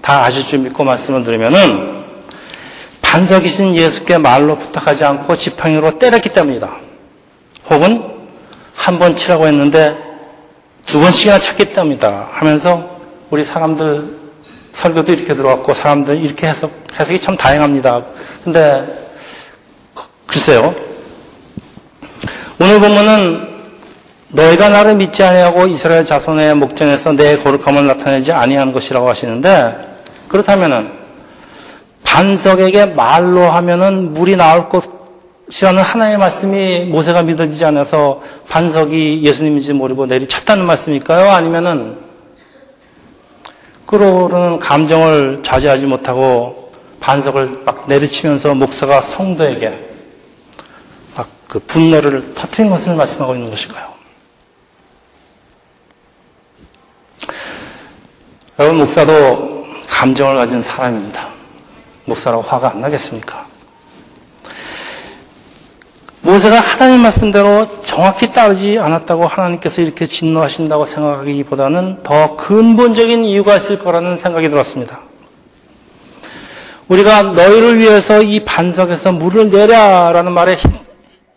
다 0.04 0.26
아실 0.26 0.46
줄 0.46 0.60
믿고 0.60 0.84
말씀을 0.84 1.24
드리면은 1.24 2.04
반석이신 3.02 3.76
예수께 3.76 4.18
말로 4.18 4.58
부탁하지 4.58 5.04
않고 5.06 5.38
지팡이로 5.38 5.98
때렸기 5.98 6.30
때문이다. 6.30 6.76
혹은 7.70 8.13
한 8.84 9.00
번 9.00 9.16
치라고 9.16 9.48
했는데 9.48 9.98
두 10.86 11.00
번씩이나 11.00 11.40
때문이다. 11.74 12.28
하면서 12.34 12.98
우리 13.30 13.46
사람들 13.46 14.18
설교도 14.74 15.14
이렇게 15.14 15.34
들어왔고 15.36 15.74
사람들 15.74 16.18
이렇게 16.22 16.48
해석, 16.48 16.70
해석이 17.00 17.22
참 17.22 17.38
다양합니다. 17.38 18.02
근데 18.44 18.84
글쎄요. 20.28 20.76
오늘 22.60 22.82
보면은 22.82 23.54
너희가 24.28 24.68
나를 24.68 24.96
믿지 24.96 25.24
아니하고 25.24 25.68
이스라엘 25.68 26.04
자손의 26.04 26.56
목전에서 26.56 27.14
내 27.14 27.38
거룩함을 27.38 27.88
나타내지 27.88 28.34
아니한 28.34 28.74
것이라고 28.74 29.08
하시는데 29.08 29.98
그렇다면은 30.28 30.92
반석에게 32.04 32.88
말로 32.88 33.44
하면은 33.44 34.14
물이 34.14 34.36
나올 34.36 34.68
것 34.68 34.93
시라는 35.50 35.82
하나님의 35.84 36.18
말씀이 36.18 36.86
모세가 36.86 37.24
믿어지지 37.24 37.66
않아서 37.66 38.22
반석이 38.48 39.24
예수님인지 39.26 39.74
모르고 39.74 40.06
내리쳤다는 40.06 40.66
말씀일까요? 40.66 41.30
아니면은 41.30 41.98
끓어오르는 43.86 44.60
감정을 44.60 45.40
좌지하지 45.44 45.86
못하고 45.86 46.72
반석을 47.00 47.64
막 47.66 47.86
내리치면서 47.88 48.56
목사가 48.56 49.02
성도에게 49.02 49.90
막 51.16 51.44
그 51.54 51.60
분노를 51.60 52.34
터트린 52.34 52.72
것을 52.72 52.96
말씀하고 52.96 53.36
있는 53.36 53.52
것일까요? 53.52 53.94
여러분, 58.58 58.80
목사도 58.80 59.68
감정을 59.88 60.36
가진 60.36 60.64
사람입니다. 60.64 61.30
목사라고 62.06 62.42
화가 62.42 62.72
안 62.72 62.82
나겠습니까? 62.82 63.43
모세가 66.24 66.58
하나님 66.58 67.02
말씀대로 67.02 67.82
정확히 67.82 68.32
따르지 68.32 68.78
않았다고 68.80 69.28
하나님께서 69.28 69.82
이렇게 69.82 70.06
진노하신다고 70.06 70.86
생각하기보다는 70.86 72.04
더 72.04 72.38
근본적인 72.38 73.26
이유가 73.26 73.58
있을 73.58 73.80
거라는 73.80 74.16
생각이 74.16 74.48
들었습니다. 74.50 75.02
우리가 76.88 77.24
너희를 77.24 77.78
위해서 77.78 78.22
이 78.22 78.46
반석에서 78.46 79.12
물을 79.12 79.50
내라라는 79.50 80.32
말에 80.32 80.58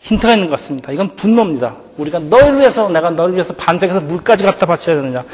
힌트가 0.00 0.34
있는 0.34 0.48
것 0.48 0.52
같습니다. 0.52 0.92
이건 0.92 1.16
분노입니다. 1.16 1.74
우리가 1.96 2.20
너희를 2.20 2.58
위해서 2.60 2.88
내가 2.88 3.10
너희를 3.10 3.34
위해서 3.34 3.54
반석에서 3.54 4.02
물까지 4.02 4.44
갖다 4.44 4.66
바쳐야 4.66 4.94
되느냐. 4.96 5.24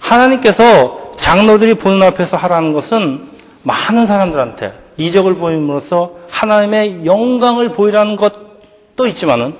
하나님께서 0.00 1.14
장로들이 1.16 1.74
보는 1.74 2.02
앞에서 2.02 2.36
하라는 2.36 2.74
것은 2.74 3.22
많은 3.62 4.04
사람들한테 4.04 4.74
이적을 4.98 5.36
보임으로써 5.36 6.16
하나님의 6.28 7.06
영광을 7.06 7.70
보이라는 7.70 8.16
것 8.16 8.51
또 8.96 9.06
있지만은 9.06 9.54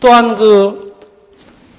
또한 0.00 0.36
그 0.36 0.94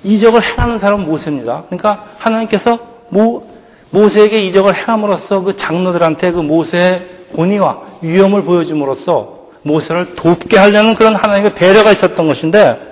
이적을 0.03 0.43
행하는 0.43 0.80
사람은 0.80 1.06
모세입니다. 1.06 1.63
그러니까 1.67 2.06
하나님께서 2.17 2.80
모, 3.10 3.47
모세에게 3.89 4.39
이적을 4.39 4.75
행함으로써 4.75 5.41
그 5.41 5.56
장로들한테 5.56 6.32
그 6.32 6.39
모세의 6.39 7.06
권위와 7.36 7.82
위험을 8.01 8.43
보여줌으로써 8.43 9.38
모세를 9.63 10.15
돕게 10.15 10.58
하려는 10.58 10.95
그런 10.95 11.15
하나님의 11.15 11.56
배려가 11.56 11.91
있었던 11.91 12.27
것인데 12.27 12.88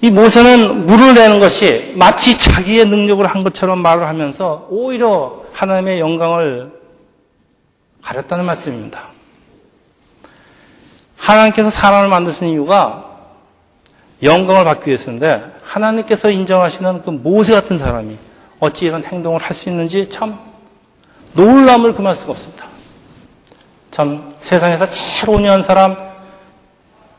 이 0.00 0.10
모세는 0.10 0.86
물을 0.86 1.14
내는 1.14 1.40
것이 1.40 1.92
마치 1.96 2.38
자기의 2.38 2.86
능력을 2.86 3.26
한 3.26 3.42
것처럼 3.42 3.82
말을 3.82 4.06
하면서 4.06 4.66
오히려 4.70 5.42
하나님의 5.52 5.98
영광을 5.98 6.70
가렸다는 8.02 8.44
말씀입니다. 8.44 9.17
하나님께서 11.18 11.70
사람을 11.70 12.08
만드신 12.08 12.48
이유가 12.48 13.04
영광을 14.22 14.64
받기 14.64 14.88
위해서인데 14.88 15.44
하나님께서 15.62 16.30
인정하시는 16.30 17.02
그 17.02 17.10
모세 17.10 17.52
같은 17.52 17.78
사람이 17.78 18.16
어찌 18.60 18.86
이런 18.86 19.04
행동을 19.04 19.40
할 19.40 19.54
수 19.54 19.68
있는지 19.68 20.08
참 20.08 20.38
놀람을 21.34 21.94
금할 21.94 22.16
수가 22.16 22.32
없습니다. 22.32 22.66
참 23.90 24.34
세상에서 24.40 24.86
제일 24.86 25.28
온유한 25.28 25.62
사람 25.62 25.96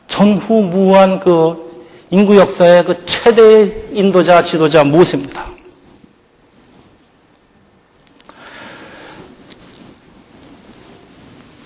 전후 0.08 0.62
무한 0.62 1.20
그 1.20 1.70
인구 2.10 2.36
역사의 2.36 2.84
그 2.84 3.06
최대의 3.06 3.88
인도자, 3.92 4.42
지도자 4.42 4.82
모세입니다. 4.82 5.46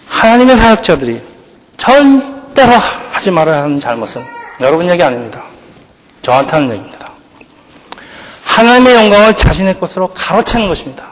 하나님의 0.06 0.56
사역자들이 0.56 1.33
절대로 1.76 2.72
하지 3.12 3.30
말아야 3.30 3.64
하는 3.64 3.80
잘못은 3.80 4.22
여러분 4.60 4.88
얘기 4.88 5.02
아닙니다. 5.02 5.42
저한테 6.22 6.52
하는 6.52 6.70
얘기입니다. 6.70 7.10
하나님의 8.44 8.94
영광을 8.94 9.34
자신의 9.34 9.80
것으로 9.80 10.08
가로채는 10.08 10.68
것입니다. 10.68 11.04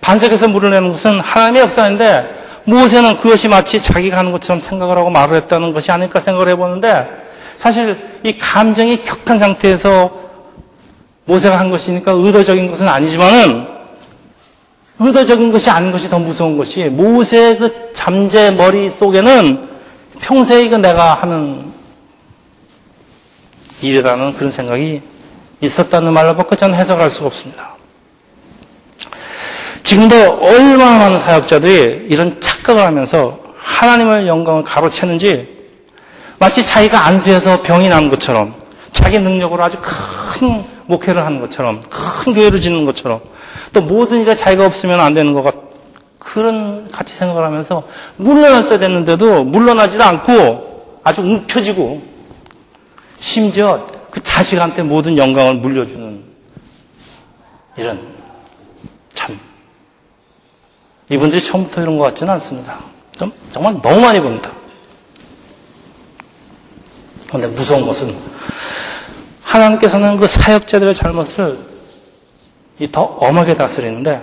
반석에서 0.00 0.48
물을 0.48 0.70
내는 0.70 0.90
것은 0.90 1.20
하나님의 1.20 1.62
역사인데 1.62 2.40
모세는 2.64 3.18
그것이 3.18 3.48
마치 3.48 3.80
자기가 3.80 4.18
하는 4.18 4.32
것처럼 4.32 4.60
생각을 4.60 4.96
하고 4.96 5.10
말을 5.10 5.36
했다는 5.36 5.72
것이 5.72 5.90
아닐까 5.90 6.20
생각을 6.20 6.48
해보는데 6.50 7.08
사실 7.56 8.20
이 8.22 8.38
감정이 8.38 9.02
격한 9.02 9.38
상태에서 9.38 10.10
모세가 11.24 11.58
한 11.58 11.70
것이니까 11.70 12.12
의도적인 12.12 12.70
것은 12.70 12.88
아니지만은 12.88 13.79
의도적인 15.00 15.50
것이 15.50 15.70
아닌 15.70 15.90
것이 15.90 16.08
더 16.08 16.18
무서운 16.18 16.58
것이 16.58 16.84
모세의 16.84 17.58
그 17.58 17.92
잠재 17.94 18.50
머릿속에는 18.50 19.68
평생 20.20 20.66
이거 20.66 20.76
내가 20.76 21.14
하는 21.14 21.72
일이라는 23.80 24.36
그런 24.36 24.52
생각이 24.52 25.00
있었다는 25.62 26.12
말로밖에 26.12 26.56
저는 26.56 26.76
해석할 26.76 27.10
수가 27.10 27.26
없습니다. 27.26 27.76
지금도 29.82 30.38
얼마나 30.42 30.98
많은 30.98 31.20
사역자들이 31.20 32.08
이런 32.10 32.38
착각을 32.40 32.82
하면서 32.82 33.40
하나님의 33.56 34.28
영광을 34.28 34.62
가로채는지 34.64 35.48
마치 36.38 36.64
자기가 36.64 37.06
안수해서 37.06 37.62
병이 37.62 37.88
난 37.88 38.10
것처럼 38.10 38.54
자기 38.92 39.18
능력으로 39.18 39.62
아주 39.64 39.78
큰 39.80 40.62
목회를 40.90 41.24
하는 41.24 41.40
것처럼 41.40 41.80
큰 41.88 42.34
교회를 42.34 42.60
짓는 42.60 42.84
것처럼 42.84 43.22
또 43.72 43.80
모든 43.80 44.20
일에 44.20 44.34
자기가 44.34 44.66
없으면 44.66 45.00
안 45.00 45.14
되는 45.14 45.32
것 45.32 45.42
같, 45.42 45.54
그런 46.18 46.90
같이 46.90 47.14
생각을 47.16 47.44
하면서 47.44 47.84
물러날 48.16 48.68
때 48.68 48.78
됐는데도 48.78 49.44
물러나지도 49.44 50.02
않고 50.02 51.00
아주 51.02 51.22
움켜쥐고 51.22 52.02
심지어 53.16 53.86
그 54.10 54.22
자식한테 54.22 54.82
모든 54.82 55.16
영광을 55.16 55.54
물려주는 55.54 56.24
이런 57.76 58.00
참 59.14 59.38
이분들이 61.08 61.42
처음부터 61.42 61.82
이런 61.82 61.96
것 61.96 62.04
같지는 62.04 62.32
않습니다. 62.34 62.80
좀, 63.18 63.32
정말 63.52 63.80
너무 63.80 64.00
많이 64.00 64.20
봅니다. 64.20 64.52
그런데 67.28 67.46
무서운 67.48 67.86
것은 67.86 68.16
하나님께서는 69.50 70.16
그 70.16 70.26
사역자들의 70.28 70.94
잘못을 70.94 71.58
더 72.92 73.02
엄하게 73.02 73.56
다스리는데 73.56 74.22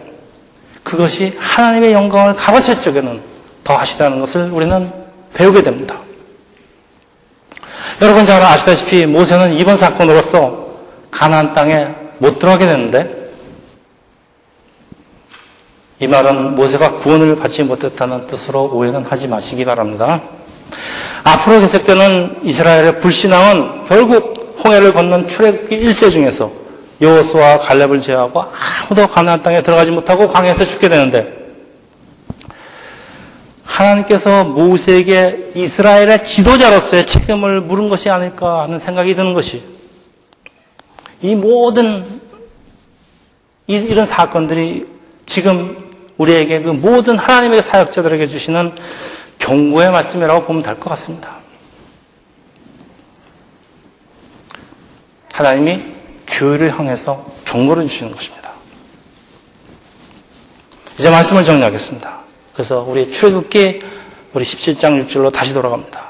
그것이 0.84 1.36
하나님의 1.38 1.92
영광을 1.92 2.34
가로채 2.34 2.80
쪽에는 2.80 3.22
더 3.64 3.76
하시다는 3.76 4.20
것을 4.22 4.50
우리는 4.52 4.92
배우게 5.34 5.62
됩니다. 5.62 6.00
여러분 8.02 8.26
잘 8.26 8.42
아시다시피 8.42 9.06
모세는 9.06 9.56
이번 9.56 9.78
사건으로서 9.78 10.68
가나안 11.12 11.54
땅에 11.54 11.88
못 12.20 12.40
들어가게 12.40 12.66
되는데 12.66 13.32
이 16.00 16.08
말은 16.08 16.56
모세가 16.56 16.98
구원을 16.98 17.38
받지 17.38 17.64
못했다는 17.64 18.28
뜻으로 18.28 18.72
오해는 18.72 19.04
하지 19.04 19.28
마시기 19.28 19.66
바랍니다. 19.66 20.22
앞으로 21.24 21.60
계속되는 21.60 22.40
이스라엘의 22.44 23.02
불신앙은 23.02 23.88
결국 23.88 24.37
홍해를 24.64 24.94
건넌 24.94 25.28
출애굽기 25.28 25.76
1세 25.76 26.12
중에서 26.12 26.52
여호수와 27.02 27.60
갈렙을 27.60 28.02
제외하고 28.02 28.42
아무도 28.42 29.08
가나안 29.08 29.42
땅에 29.44 29.62
들어가지 29.62 29.92
못하고 29.92 30.28
광야에서 30.30 30.66
죽게 30.66 30.90
되는데 30.90 31.36
하나님께서 33.64 34.46
모세에게 34.46 35.52
이스라엘의 35.54 36.24
지도자로서의 36.24 37.06
책임을 37.06 37.62
물은 37.62 37.90
것이 37.90 38.10
아닐까 38.10 38.64
하는 38.64 38.80
생각이 38.80 39.14
드는 39.16 39.34
것이 39.34 39.64
이 41.22 41.36
모든 41.36 42.22
이런 43.68 44.06
사건들이 44.06 44.88
지금 45.26 45.92
우리에게 46.18 46.62
그 46.62 46.70
모든 46.70 47.18
하나님의 47.18 47.62
사역자들에게 47.62 48.26
주시는 48.28 48.74
경고의 49.40 49.92
말씀이라고 49.92 50.46
보면 50.46 50.64
될 50.64 50.80
것 50.80 50.90
같습니다. 50.92 51.36
하나님이 55.38 55.84
교회를 56.26 56.78
향해서 56.78 57.24
경고를 57.46 57.88
주시는 57.88 58.12
것입니다. 58.12 58.50
이제 60.98 61.12
말씀을 61.12 61.46
정리하겠습니다. 61.46 62.22
그래서 62.54 62.84
우리 62.88 63.12
출애굽기 63.12 63.84
우리 64.34 64.44
17장 64.44 65.08
6절로 65.08 65.32
다시 65.32 65.54
돌아갑니다. 65.54 66.08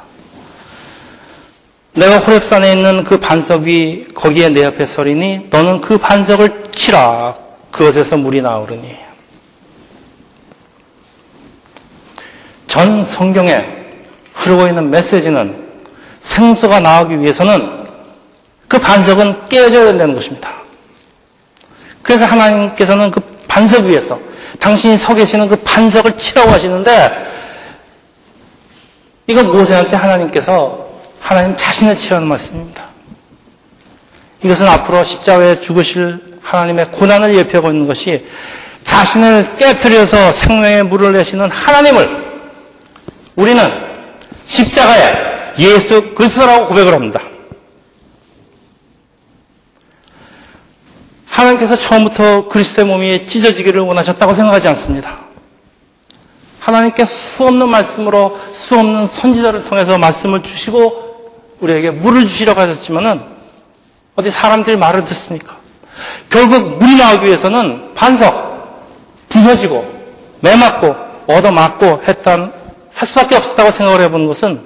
내가 1.91 2.21
호랩산에 2.21 2.73
있는 2.73 3.03
그 3.03 3.19
반석 3.19 3.63
위 3.63 4.07
거기에 4.15 4.47
내 4.47 4.63
옆에 4.63 4.85
서리니 4.85 5.47
너는 5.49 5.81
그 5.81 5.97
반석을 5.97 6.71
치라 6.71 7.35
그것에서 7.71 8.15
물이 8.15 8.41
나오르니 8.41 8.95
전 12.67 13.03
성경에 13.03 13.67
흐르고 14.35 14.67
있는 14.67 14.89
메시지는 14.89 15.67
생수가 16.19 16.79
나오기 16.79 17.19
위해서는 17.19 17.87
그 18.77 18.81
반석은 18.81 19.49
깨어져야 19.49 19.85
된다는 19.85 20.13
것입니다. 20.13 20.61
그래서 22.03 22.25
하나님께서는 22.25 23.09
그 23.09 23.19
반석 23.47 23.85
위에서 23.85 24.19
당신이 24.59 24.99
서 24.99 25.15
계시는 25.15 25.47
그 25.47 25.55
반석을 25.57 26.15
치라고 26.15 26.51
하시는데 26.51 27.27
이건 29.25 29.51
모세한테 29.51 29.97
하나님께서 29.97 30.87
하나님 31.19 31.57
자신을 31.57 31.97
치라는 31.97 32.27
말씀입니다. 32.27 32.83
이것은 34.43 34.67
앞으로 34.67 35.03
십자가에 35.03 35.59
죽으실 35.59 36.19
하나님의 36.43 36.91
고난을 36.91 37.33
예표하고 37.35 37.71
있는 37.71 37.87
것이 37.87 38.27
자신을 38.83 39.55
깨뜨려서 39.55 40.33
생명의 40.33 40.83
물을 40.83 41.13
내시는 41.13 41.49
하나님을 41.49 42.25
우리는 43.35 43.69
십자가에 44.45 45.15
예수 45.57 46.13
그리스도라고 46.13 46.67
고백을 46.67 46.93
합니다. 46.93 47.21
하나님께서 51.38 51.76
처음부터 51.76 52.47
그리스도의 52.47 52.88
몸이 52.88 53.28
찢어지기를 53.28 53.82
원하셨다고 53.82 54.34
생각하지 54.34 54.67
않습니다. 54.69 55.19
하나님께 56.60 57.06
수없는 57.06 57.69
말씀으로 57.69 58.38
수없는 58.52 59.08
선지자를 59.08 59.65
통해서 59.65 59.97
말씀을 59.97 60.41
주시고 60.41 61.06
우리에게 61.60 61.91
물을 61.91 62.23
주시려고 62.23 62.60
하셨지만은 62.60 63.21
어디 64.15 64.32
사람들이 64.32 64.78
말을 64.78 65.06
듣습니까? 65.06 65.58
결국 66.30 66.80
물이 66.80 66.97
나오기 66.97 67.26
위해서는 67.26 67.93
반석, 67.93 68.89
부서지고, 69.30 69.86
매맞고, 70.41 70.95
얻어맞고 71.28 72.04
했던, 72.08 72.52
할 72.93 73.08
수밖에 73.08 73.36
없었다고 73.36 73.71
생각을 73.71 74.02
해보는 74.02 74.28
것은 74.28 74.62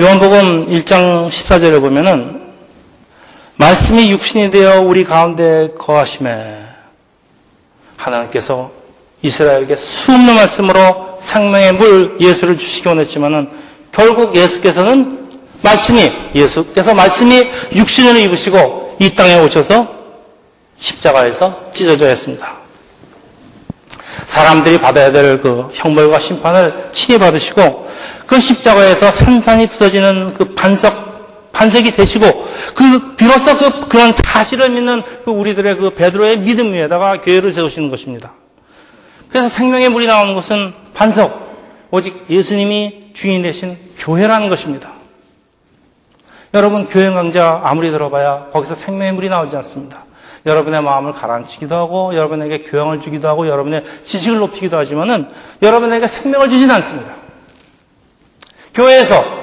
요한복음 0.00 0.68
1장 0.68 1.26
14절에 1.28 1.80
보면은 1.80 2.37
말씀이 3.58 4.10
육신이 4.12 4.50
되어 4.50 4.80
우리 4.82 5.04
가운데 5.04 5.72
거하심에 5.78 6.58
하나님께서 7.96 8.70
이스라엘에게 9.22 9.74
수없는 9.74 10.34
말씀으로 10.34 11.18
생명의 11.20 11.72
물 11.74 12.16
예수를 12.20 12.56
주시기 12.56 12.88
원했지만은 12.88 13.50
결국 13.90 14.36
예수께서는 14.36 15.30
말씀이 15.62 16.12
예수께서 16.36 16.94
말씀이 16.94 17.50
육신을 17.74 18.16
입으시고 18.20 18.96
이 19.00 19.12
땅에 19.16 19.40
오셔서 19.40 19.88
십자가에서 20.76 21.70
찢어져야 21.74 22.10
했습니다. 22.10 22.58
사람들이 24.28 24.80
받아야 24.80 25.10
될 25.10 25.42
그 25.42 25.70
형벌과 25.74 26.20
심판을 26.20 26.90
친히 26.92 27.18
받으시고 27.18 27.88
그 28.26 28.38
십자가에서 28.38 29.10
산산이 29.10 29.66
부서지는 29.66 30.34
그 30.34 30.54
반석 30.54 31.07
반석이 31.58 31.90
되시고 31.90 32.24
그 32.74 33.16
비로소 33.16 33.58
그 33.58 33.88
그런 33.88 34.12
사실을 34.12 34.70
믿는 34.70 35.02
그 35.24 35.32
우리들의 35.32 35.76
그 35.76 35.90
베드로의 35.90 36.40
믿음 36.40 36.72
위에다가 36.72 37.20
교회를 37.20 37.50
세우시는 37.50 37.90
것입니다. 37.90 38.32
그래서 39.28 39.48
생명의 39.48 39.88
물이 39.88 40.06
나오는 40.06 40.34
것은 40.34 40.72
반석 40.94 41.48
오직 41.90 42.26
예수님이 42.30 43.10
주인 43.12 43.42
되신 43.42 43.76
교회라는 43.98 44.48
것입니다. 44.48 44.92
여러분 46.54 46.86
교회 46.86 47.10
강좌 47.10 47.60
아무리 47.64 47.90
들어봐야 47.90 48.50
거기서 48.52 48.76
생명의 48.76 49.12
물이 49.14 49.28
나오지 49.28 49.56
않습니다. 49.56 50.04
여러분의 50.46 50.80
마음을 50.80 51.12
가라앉히기도 51.12 51.74
하고 51.74 52.14
여러분에게 52.14 52.62
교양을 52.62 53.00
주기도 53.00 53.28
하고 53.28 53.48
여러분의 53.48 53.82
지식을 54.02 54.38
높이기도 54.38 54.78
하지만은 54.78 55.28
여러분에게 55.60 56.06
생명을 56.06 56.48
주지는 56.48 56.72
않습니다. 56.76 57.14
교회에서 58.74 59.37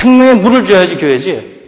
생명의 0.00 0.36
물을 0.36 0.66
줘야지 0.66 0.96
교회지. 0.96 1.60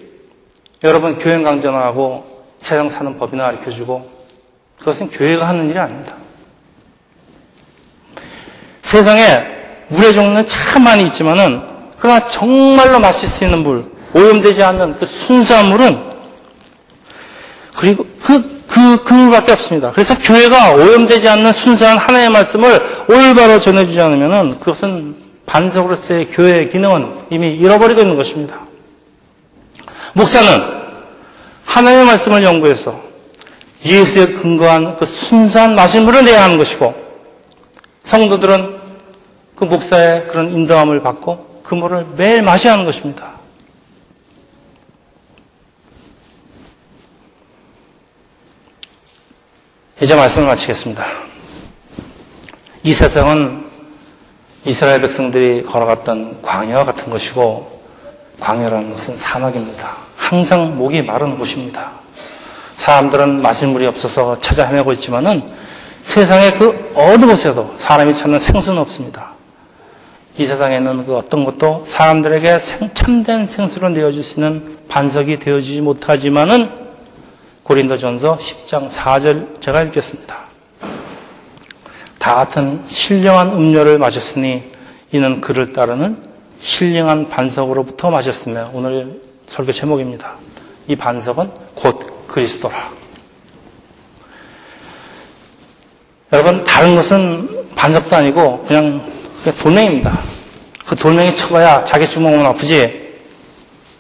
여러분 0.85 1.19
교회 1.19 1.41
강좌나 1.43 1.85
하고 1.85 2.45
세상 2.61 2.89
사는 2.89 3.19
법이나 3.19 3.45
가르쳐주고 3.45 4.11
그것은 4.79 5.11
교회가 5.11 5.47
하는 5.47 5.69
일이 5.69 5.79
아닙니다. 5.79 6.15
세상에 8.81 9.47
물의 9.89 10.15
종류는 10.15 10.47
참 10.47 10.83
많이 10.83 11.05
있지만은 11.05 11.63
그러나 11.99 12.27
정말로 12.29 12.99
마실 12.99 13.29
수 13.29 13.45
있는 13.45 13.59
물, 13.59 13.85
오염되지 14.15 14.63
않는 14.63 14.99
그 14.99 15.07
순수한 15.07 15.69
물은 15.69 16.13
그리고 17.77 18.07
그, 18.21 18.65
그, 18.67 19.05
그 19.05 19.13
물밖에 19.13 19.53
없습니다. 19.53 19.93
그래서 19.93 20.19
교회가 20.19 20.75
오염되지 20.75 21.29
않는 21.29 21.53
순수한 21.53 21.99
하나의 21.99 22.31
말씀을 22.31 22.69
올바로 23.09 23.61
전해주지 23.61 24.01
않으면 24.01 24.59
그것은 24.59 25.32
반석으로서의 25.47 26.31
교회의 26.31 26.71
기능은 26.71 27.27
이미 27.31 27.55
잃어버리고 27.57 28.01
있는 28.01 28.17
것입니다. 28.17 28.61
목사는 30.15 30.83
하나님의 31.65 32.07
말씀을 32.07 32.43
연구해서 32.43 33.01
예수에 33.85 34.27
근거한 34.27 34.97
그 34.97 35.07
순수한 35.07 35.75
마실물을 35.75 36.25
내야 36.25 36.45
하는 36.45 36.59
것이고 36.59 36.95
성도들은 38.05 38.81
그 39.57 39.65
목사의 39.65 40.29
그런 40.29 40.51
인도함을 40.53 41.03
받고 41.03 41.63
그 41.63 41.75
물을 41.75 42.07
매일 42.17 42.43
마셔야 42.43 42.75
하는 42.75 42.85
것입니다. 42.85 43.33
이제 50.01 50.17
말씀을 50.17 50.47
마치겠습니다. 50.49 51.07
이 52.83 52.93
세상은 52.93 53.72
이스라엘 54.65 55.01
백성들이 55.01 55.65
걸어갔던 55.65 56.43
광야와 56.43 56.85
같은 56.85 57.11
것이고 57.11 57.81
광야라는 58.39 58.93
것은 58.93 59.17
사막입니다. 59.17 59.97
항상 60.17 60.77
목이 60.77 61.03
마른 61.03 61.37
곳입니다. 61.37 61.93
사람들은 62.77 63.43
마실 63.43 63.69
물이 63.69 63.89
없어서 63.89 64.39
찾아 64.41 64.67
헤매고 64.67 64.93
있지만은 64.95 65.43
세상의 66.01 66.59
그 66.59 66.93
어느 66.95 67.27
곳에도 67.27 67.75
사람이 67.79 68.17
찾는 68.17 68.39
생수는 68.39 68.79
없습니다. 68.83 69.33
이 70.39 70.47
세상에는 70.47 71.07
그 71.07 71.17
어떤 71.17 71.45
것도 71.45 71.85
사람들에게 71.89 72.59
참된 72.95 73.47
생수를 73.47 73.93
내어줄 73.93 74.23
수 74.23 74.41
있는 74.41 74.79
반석이 74.89 75.39
되어주지 75.41 75.81
못하지만은 75.81 76.71
고린도전서 77.65 78.39
10장 78.39 78.89
4절 78.89 79.61
제가 79.61 79.83
읽겠습니다. 79.83 80.52
다 82.23 82.37
같은 82.37 82.85
신령한 82.87 83.49
음료를 83.49 83.99
마셨으니 83.99 84.63
이는 85.11 85.41
그를 85.41 85.73
따르는 85.73 86.23
신령한 86.61 87.29
반석으로부터 87.29 88.13
마셨으며 88.13 88.71
오늘 88.75 89.21
설교 89.49 89.73
제목입니다. 89.73 90.37
이 90.87 90.95
반석은 90.95 91.51
곧 91.75 92.29
그리스도라. 92.29 92.91
여러분 96.33 96.63
다른 96.63 96.95
것은 96.95 97.75
반석도 97.75 98.15
아니고 98.15 98.67
그냥 98.67 99.05
돌멩입니다. 99.59 100.21
그 100.87 100.95
돌멩이 100.95 101.37
쳐봐야 101.37 101.83
자기 101.83 102.09
주먹은 102.09 102.47
아프지 102.47 103.19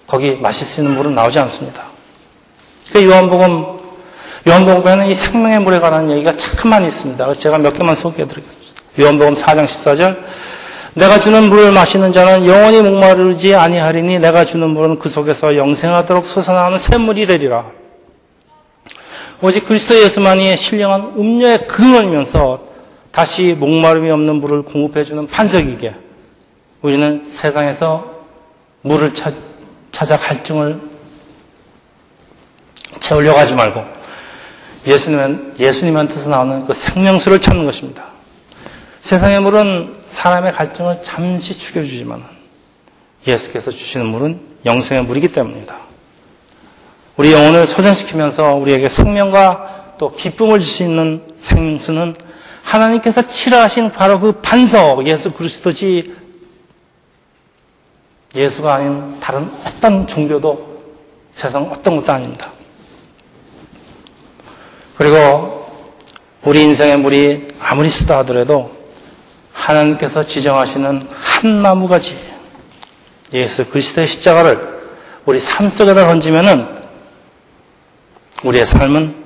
거기 0.07 0.37
마실 0.37 0.65
수 0.69 0.81
있는 0.81 0.97
물은 0.97 1.17
나오지 1.17 1.41
않습니다. 1.41 1.87
그 2.93 3.05
요한복음, 3.05 3.81
요한복음에는 4.48 5.07
이 5.07 5.14
생명의 5.14 5.61
물에 5.61 5.78
관한 5.78 6.11
얘기가 6.11 6.37
참 6.37 6.70
많이 6.70 6.88
있습니다. 6.88 7.35
제가 7.35 7.59
몇 7.59 7.72
개만 7.72 7.94
소개해 7.94 8.26
드리겠습니다. 8.26 8.83
요한복음 9.00 9.35
4장 9.37 9.66
14절. 9.66 10.18
내가 10.94 11.20
주는 11.20 11.48
물을 11.48 11.72
마시는 11.72 12.12
자는 12.12 12.46
영원히 12.46 12.83
목마르지 12.83 13.55
아니하리니 13.55 14.18
내가 14.18 14.44
주는 14.44 14.68
물은 14.68 14.98
그 14.98 15.09
속에서 15.09 15.57
영생하도록 15.57 16.26
솟아나오는 16.26 16.78
샘물이 16.78 17.26
되리라. 17.26 17.70
오직 19.40 19.66
그리스도 19.66 19.94
예수만이 19.94 20.57
신령한 20.57 21.14
음료의 21.16 21.66
근원이면서 21.66 22.64
다시 23.11 23.57
목마름이 23.59 24.11
없는 24.11 24.37
물을 24.37 24.62
공급해주는 24.62 25.28
반석이게 25.28 25.94
우리는 26.83 27.24
세상에서 27.26 28.12
물을 28.83 29.12
찾아 29.92 30.18
갈증을 30.18 30.81
채우려고 33.00 33.38
하지 33.38 33.55
말고 33.55 34.02
예수님, 34.87 35.55
예수님한테서 35.59 36.29
나오는 36.29 36.66
그 36.66 36.73
생명수를 36.73 37.40
찾는 37.40 37.64
것입니다. 37.64 38.05
세상의 39.01 39.40
물은 39.40 40.03
사람의 40.09 40.53
갈증을 40.53 41.03
잠시 41.03 41.57
죽여주지만 41.57 42.23
예수께서 43.27 43.71
주시는 43.71 44.07
물은 44.07 44.40
영생의 44.64 45.05
물이기 45.05 45.29
때문입니다. 45.29 45.77
우리 47.16 47.33
영혼을 47.33 47.66
소전시키면서 47.66 48.55
우리에게 48.55 48.88
생명과 48.88 49.95
또 49.99 50.12
기쁨을 50.12 50.61
있는 50.83 51.23
생명수는 51.38 52.16
하나님께서 52.62 53.27
치라하신 53.27 53.92
바로 53.92 54.18
그 54.21 54.33
반석 54.40 55.07
예수 55.07 55.33
그리스도지 55.33 56.14
예수가 58.35 58.75
아닌 58.75 59.21
다른 59.21 59.51
어떤 59.66 60.07
종교도 60.07 60.83
세상 61.35 61.64
어떤 61.64 61.97
것도 61.97 62.12
아닙니다. 62.12 62.51
그리고 65.03 65.67
우리 66.45 66.62
인생의 66.62 66.97
물이 66.99 67.49
아무리 67.59 67.91
쓰다 67.91 68.19
하더라도 68.19 68.71
하나님께서 69.53 70.23
지정하시는 70.23 71.09
한 71.12 71.62
나무가지 71.62 72.17
예수 73.35 73.65
그리스도의 73.65 74.07
십자가를 74.07 74.81
우리 75.27 75.41
삶 75.41 75.69
속에다 75.69 76.07
던지면은 76.07 76.69
우리의 78.45 78.65
삶은 78.65 79.25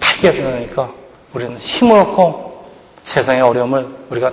달게 0.00 0.32
되니까 0.32 0.92
우리는 1.32 1.56
힘을 1.56 1.98
얻고 2.00 2.66
세상의 3.04 3.40
어려움을 3.40 3.88
우리가 4.10 4.32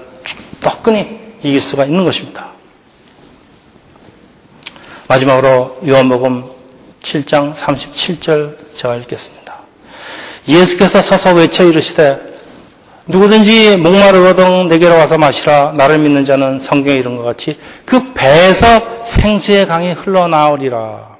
떡끈히 0.60 1.38
이길 1.44 1.62
수가 1.62 1.86
있는 1.86 2.04
것입니다. 2.04 2.52
마지막으로 5.08 5.80
요한복음 5.88 6.44
7장 7.02 7.54
37절 7.54 8.76
제가 8.76 8.98
읽겠습니다. 8.98 9.43
예수께서 10.48 11.02
서서 11.02 11.34
외쳐 11.34 11.64
이르시되 11.64 12.34
누구든지 13.06 13.78
목마르거든 13.78 14.68
내게로 14.68 14.96
와서 14.96 15.18
마시라 15.18 15.74
나를 15.76 16.00
믿는 16.00 16.24
자는 16.24 16.60
성경에 16.60 16.96
이런 16.96 17.18
것 17.18 17.24
같이 17.24 17.58
그 17.86 18.14
배에서 18.14 19.04
생수의 19.04 19.68
강이 19.68 19.92
흘러나오리라. 19.92 21.14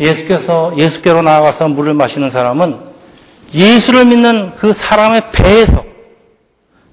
예수께서 0.00 0.74
예수께로 0.78 1.22
나아가서 1.22 1.68
물을 1.68 1.94
마시는 1.94 2.30
사람은 2.30 2.80
예수를 3.54 4.06
믿는 4.06 4.56
그 4.56 4.72
사람의 4.72 5.30
배에서 5.30 5.84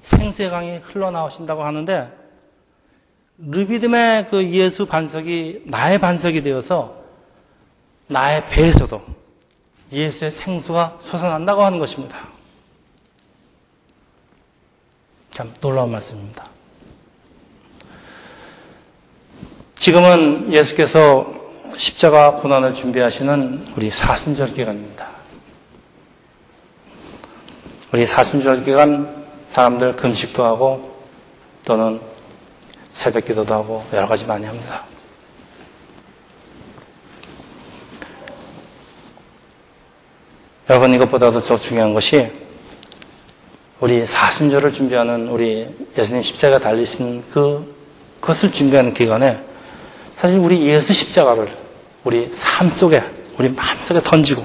생수의 0.02 0.50
강이 0.50 0.78
흘러나오신다고 0.84 1.64
하는데 1.64 2.08
르비듬의 3.38 4.28
그 4.30 4.48
예수 4.50 4.86
반석이 4.86 5.62
나의 5.66 5.98
반석이 5.98 6.42
되어서 6.42 7.01
나의 8.12 8.46
배에서도 8.46 9.02
예수의 9.90 10.30
생수가 10.30 10.98
솟아난다고 11.02 11.62
하는 11.62 11.78
것입니다. 11.78 12.18
참 15.30 15.52
놀라운 15.60 15.90
말씀입니다. 15.90 16.46
지금은 19.76 20.52
예수께서 20.52 21.26
십자가 21.76 22.36
고난을 22.36 22.74
준비하시는 22.74 23.72
우리 23.76 23.90
사순절 23.90 24.54
기간입니다. 24.54 25.08
우리 27.92 28.06
사순절 28.06 28.64
기간 28.64 29.26
사람들 29.50 29.96
금식도 29.96 30.44
하고 30.44 31.02
또는 31.64 32.00
새벽 32.92 33.24
기도도 33.24 33.54
하고 33.54 33.84
여러 33.92 34.06
가지 34.06 34.24
많이 34.24 34.46
합니다. 34.46 34.84
여러분 40.72 40.94
이것보다도 40.94 41.40
더 41.40 41.58
중요한 41.58 41.92
것이 41.92 42.30
우리 43.80 44.06
사순절을 44.06 44.72
준비하는 44.72 45.28
우리 45.28 45.68
예수님 45.96 46.22
십자가 46.22 46.58
달리신 46.58 47.24
그 47.32 47.74
그것을 48.20 48.52
준비하는 48.52 48.94
기간에 48.94 49.38
사실 50.16 50.38
우리 50.38 50.66
예수 50.66 50.92
십자가를 50.92 51.56
우리 52.04 52.30
삶 52.32 52.70
속에 52.70 53.02
우리 53.38 53.48
마음 53.50 53.76
속에 53.78 54.00
던지고 54.02 54.44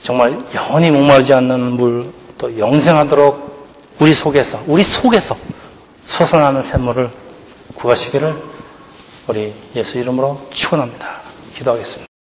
정말 0.00 0.38
영원히 0.54 0.90
목마르지 0.90 1.34
않는 1.34 1.60
물 1.72 2.22
또 2.42 2.58
영생하도록 2.58 3.96
우리 4.00 4.14
속에서 4.16 4.64
우리 4.66 4.82
속에서 4.82 5.36
솟아나는 6.06 6.62
샘물을 6.62 7.08
구하시기를 7.76 8.42
우리 9.28 9.54
예수 9.76 9.98
이름으로 9.98 10.48
축원합니다. 10.50 11.20
기도하겠습니다. 11.54 12.11